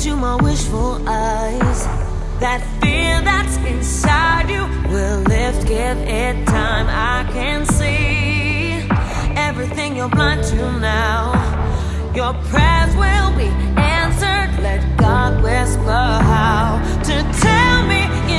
Into 0.00 0.16
my 0.16 0.34
wishful 0.36 0.96
eyes. 1.06 1.84
That 2.40 2.62
fear 2.80 3.20
that's 3.20 3.56
inside 3.58 4.48
you 4.48 4.64
will 4.90 5.20
lift, 5.20 5.68
give 5.68 5.98
it 5.98 6.46
time. 6.46 6.86
I 6.88 7.30
can 7.30 7.66
see 7.66 8.80
everything 9.36 9.96
you're 9.96 10.08
blind 10.08 10.44
to 10.44 10.78
now. 10.80 11.34
Your 12.14 12.32
prayers 12.48 12.96
will 12.96 13.30
be 13.36 13.50
answered. 13.76 14.62
Let 14.62 14.80
God 14.96 15.42
whisper 15.42 16.08
how 16.32 16.80
to 17.04 17.16
tell 17.44 17.86
me 17.86 18.29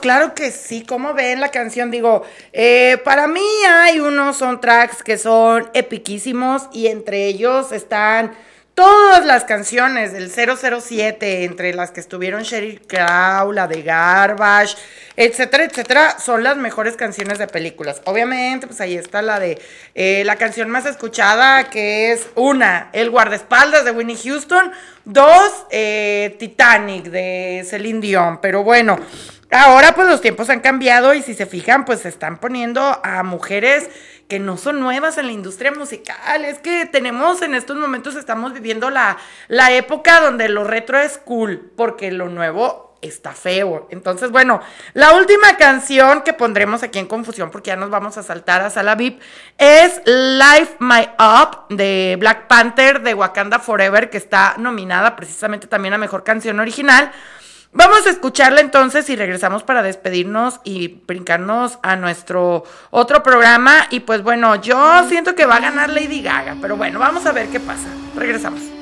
claro 0.00 0.34
que 0.34 0.50
sí. 0.50 0.84
¿Cómo 0.84 1.14
ven 1.14 1.40
la 1.40 1.52
canción? 1.52 1.92
Digo, 1.92 2.24
eh, 2.52 3.00
para 3.04 3.28
mí 3.28 3.46
hay 3.68 4.00
unos 4.00 4.42
tracks 4.60 5.04
que 5.04 5.16
son 5.16 5.70
epiquísimos 5.74 6.64
y 6.72 6.88
entre 6.88 7.28
ellos 7.28 7.70
están 7.70 8.32
todas 8.82 9.24
las 9.24 9.44
canciones 9.44 10.12
del 10.12 10.28
007, 10.28 11.44
entre 11.44 11.72
las 11.72 11.92
que 11.92 12.00
estuvieron 12.00 12.42
Sheryl 12.42 12.80
Crow, 12.80 13.52
la 13.52 13.68
de 13.68 13.80
Garbage, 13.82 14.76
etcétera, 15.14 15.62
etcétera, 15.62 16.18
son 16.18 16.42
las 16.42 16.56
mejores 16.56 16.96
canciones 16.96 17.38
de 17.38 17.46
películas. 17.46 18.02
Obviamente, 18.06 18.66
pues 18.66 18.80
ahí 18.80 18.96
está 18.96 19.22
la 19.22 19.38
de 19.38 19.62
eh, 19.94 20.24
la 20.24 20.34
canción 20.34 20.68
más 20.68 20.84
escuchada, 20.84 21.70
que 21.70 22.10
es 22.10 22.26
una, 22.34 22.90
El 22.92 23.10
guardaespaldas 23.10 23.84
de 23.84 23.92
Winnie 23.92 24.18
Houston, 24.20 24.72
dos, 25.04 25.64
eh, 25.70 26.34
Titanic 26.40 27.04
de 27.04 27.64
Celine 27.64 28.00
Dion. 28.00 28.40
Pero 28.40 28.64
bueno, 28.64 28.98
ahora 29.52 29.94
pues 29.94 30.08
los 30.08 30.20
tiempos 30.20 30.50
han 30.50 30.58
cambiado 30.58 31.14
y 31.14 31.22
si 31.22 31.34
se 31.34 31.46
fijan, 31.46 31.84
pues 31.84 32.00
se 32.00 32.08
están 32.08 32.38
poniendo 32.38 33.00
a 33.04 33.22
mujeres 33.22 33.88
que 34.32 34.38
no 34.38 34.56
son 34.56 34.80
nuevas 34.80 35.18
en 35.18 35.26
la 35.26 35.32
industria 35.32 35.72
musical. 35.72 36.46
Es 36.46 36.58
que 36.58 36.86
tenemos 36.86 37.42
en 37.42 37.54
estos 37.54 37.76
momentos, 37.76 38.16
estamos 38.16 38.54
viviendo 38.54 38.88
la, 38.88 39.18
la 39.48 39.72
época 39.72 40.22
donde 40.22 40.48
lo 40.48 40.64
retro 40.64 40.98
es 40.98 41.18
cool, 41.18 41.70
porque 41.76 42.10
lo 42.10 42.30
nuevo 42.30 42.96
está 43.02 43.32
feo. 43.32 43.88
Entonces, 43.90 44.30
bueno, 44.30 44.62
la 44.94 45.12
última 45.12 45.58
canción 45.58 46.22
que 46.22 46.32
pondremos 46.32 46.82
aquí 46.82 46.98
en 46.98 47.08
confusión, 47.08 47.50
porque 47.50 47.68
ya 47.68 47.76
nos 47.76 47.90
vamos 47.90 48.16
a 48.16 48.22
saltar 48.22 48.62
a 48.62 48.70
Sala 48.70 48.94
VIP, 48.94 49.20
es 49.58 50.00
Life 50.06 50.76
My 50.78 51.10
Up 51.18 51.66
de 51.68 52.16
Black 52.18 52.46
Panther 52.46 53.02
de 53.02 53.12
Wakanda 53.12 53.58
Forever, 53.58 54.08
que 54.08 54.16
está 54.16 54.54
nominada 54.56 55.14
precisamente 55.14 55.66
también 55.66 55.92
a 55.92 55.98
Mejor 55.98 56.24
Canción 56.24 56.58
Original. 56.58 57.12
Vamos 57.74 58.06
a 58.06 58.10
escucharla 58.10 58.60
entonces 58.60 59.08
y 59.08 59.16
regresamos 59.16 59.62
para 59.62 59.82
despedirnos 59.82 60.60
y 60.62 61.00
brincarnos 61.06 61.78
a 61.82 61.96
nuestro 61.96 62.64
otro 62.90 63.22
programa. 63.22 63.86
Y 63.90 64.00
pues 64.00 64.22
bueno, 64.22 64.56
yo 64.56 65.08
siento 65.08 65.34
que 65.34 65.46
va 65.46 65.56
a 65.56 65.60
ganar 65.60 65.88
Lady 65.88 66.20
Gaga, 66.20 66.56
pero 66.60 66.76
bueno, 66.76 66.98
vamos 66.98 67.24
a 67.24 67.32
ver 67.32 67.48
qué 67.48 67.60
pasa. 67.60 67.88
Regresamos. 68.14 68.81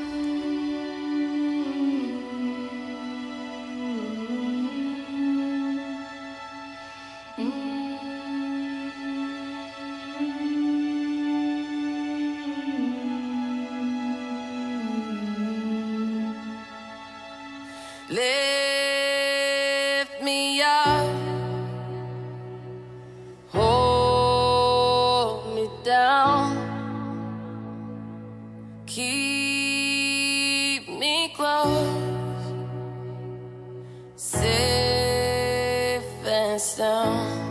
us 36.61 36.77
down. 36.77 37.50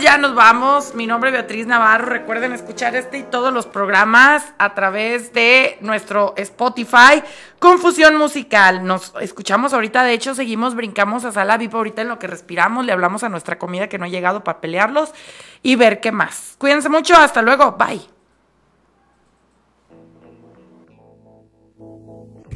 Ya 0.00 0.16
nos 0.16 0.34
vamos. 0.34 0.94
Mi 0.94 1.06
nombre 1.06 1.28
es 1.28 1.34
Beatriz 1.34 1.66
Navarro. 1.66 2.06
Recuerden 2.06 2.52
escuchar 2.52 2.96
este 2.96 3.18
y 3.18 3.22
todos 3.22 3.52
los 3.52 3.66
programas 3.66 4.54
a 4.56 4.74
través 4.74 5.34
de 5.34 5.76
nuestro 5.82 6.32
Spotify. 6.38 7.22
Confusión 7.58 8.16
musical. 8.16 8.86
Nos 8.86 9.12
escuchamos 9.20 9.74
ahorita. 9.74 10.02
De 10.02 10.14
hecho, 10.14 10.34
seguimos, 10.34 10.74
brincamos 10.74 11.26
a 11.26 11.32
sala 11.32 11.58
VIP 11.58 11.74
ahorita 11.74 12.00
en 12.00 12.08
lo 12.08 12.18
que 12.18 12.28
respiramos. 12.28 12.86
Le 12.86 12.92
hablamos 12.92 13.24
a 13.24 13.28
nuestra 13.28 13.58
comida 13.58 13.88
que 13.88 13.98
no 13.98 14.06
ha 14.06 14.08
llegado 14.08 14.42
para 14.42 14.62
pelearlos 14.62 15.12
y 15.62 15.76
ver 15.76 16.00
qué 16.00 16.12
más. 16.12 16.54
Cuídense 16.56 16.88
mucho. 16.88 17.14
Hasta 17.16 17.42
luego. 17.42 17.76
Bye. 17.76 18.00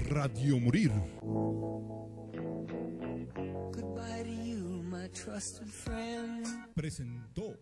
Radio 0.08 0.58
Morir. 0.60 0.92
Trusted 5.14 5.68
friend. 5.68 6.46
presentó 6.74 7.56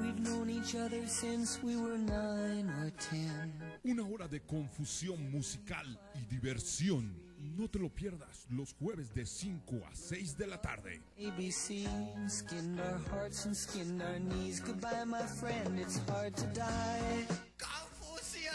We've 0.00 0.20
known 0.20 0.48
each 0.48 0.76
other 0.76 1.06
since 1.06 1.60
we 1.62 1.76
were 1.76 1.98
nine 1.98 2.70
or 2.80 2.90
ten. 2.92 3.52
Una 3.84 4.02
hora 4.02 4.28
de 4.28 4.40
confusión 4.40 5.30
musical 5.30 5.84
y 6.14 6.24
diversión. 6.26 7.12
No 7.56 7.68
te 7.68 7.78
lo 7.78 7.88
pierdas 7.90 8.46
los 8.50 8.72
jueves 8.74 9.12
de 9.14 9.26
5 9.26 9.76
a 9.90 9.94
6 9.94 10.38
de 10.38 10.46
la 10.46 10.60
tarde. 10.60 11.00
ABC 11.18 11.86
skinned 12.28 12.80
our 12.80 12.98
hearts 13.10 13.44
and 13.46 13.54
skinned 13.54 14.00
our 14.02 14.18
knees. 14.18 14.60
Goodbye, 14.60 15.04
my 15.04 15.22
friend, 15.22 15.78
it's 15.78 15.98
hard 16.08 16.34
to 16.36 16.46
die. 16.54 17.26
Confusion! 17.58 18.52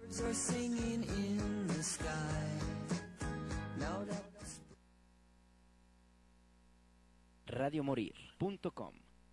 Birds 0.00 0.20
are 0.20 0.34
singing 0.34 1.04
in 1.04 1.66
the 1.68 1.82
sky. 1.82 2.48
Now 3.78 4.04
that 4.08 4.31
Radiomorir.com 7.52 9.01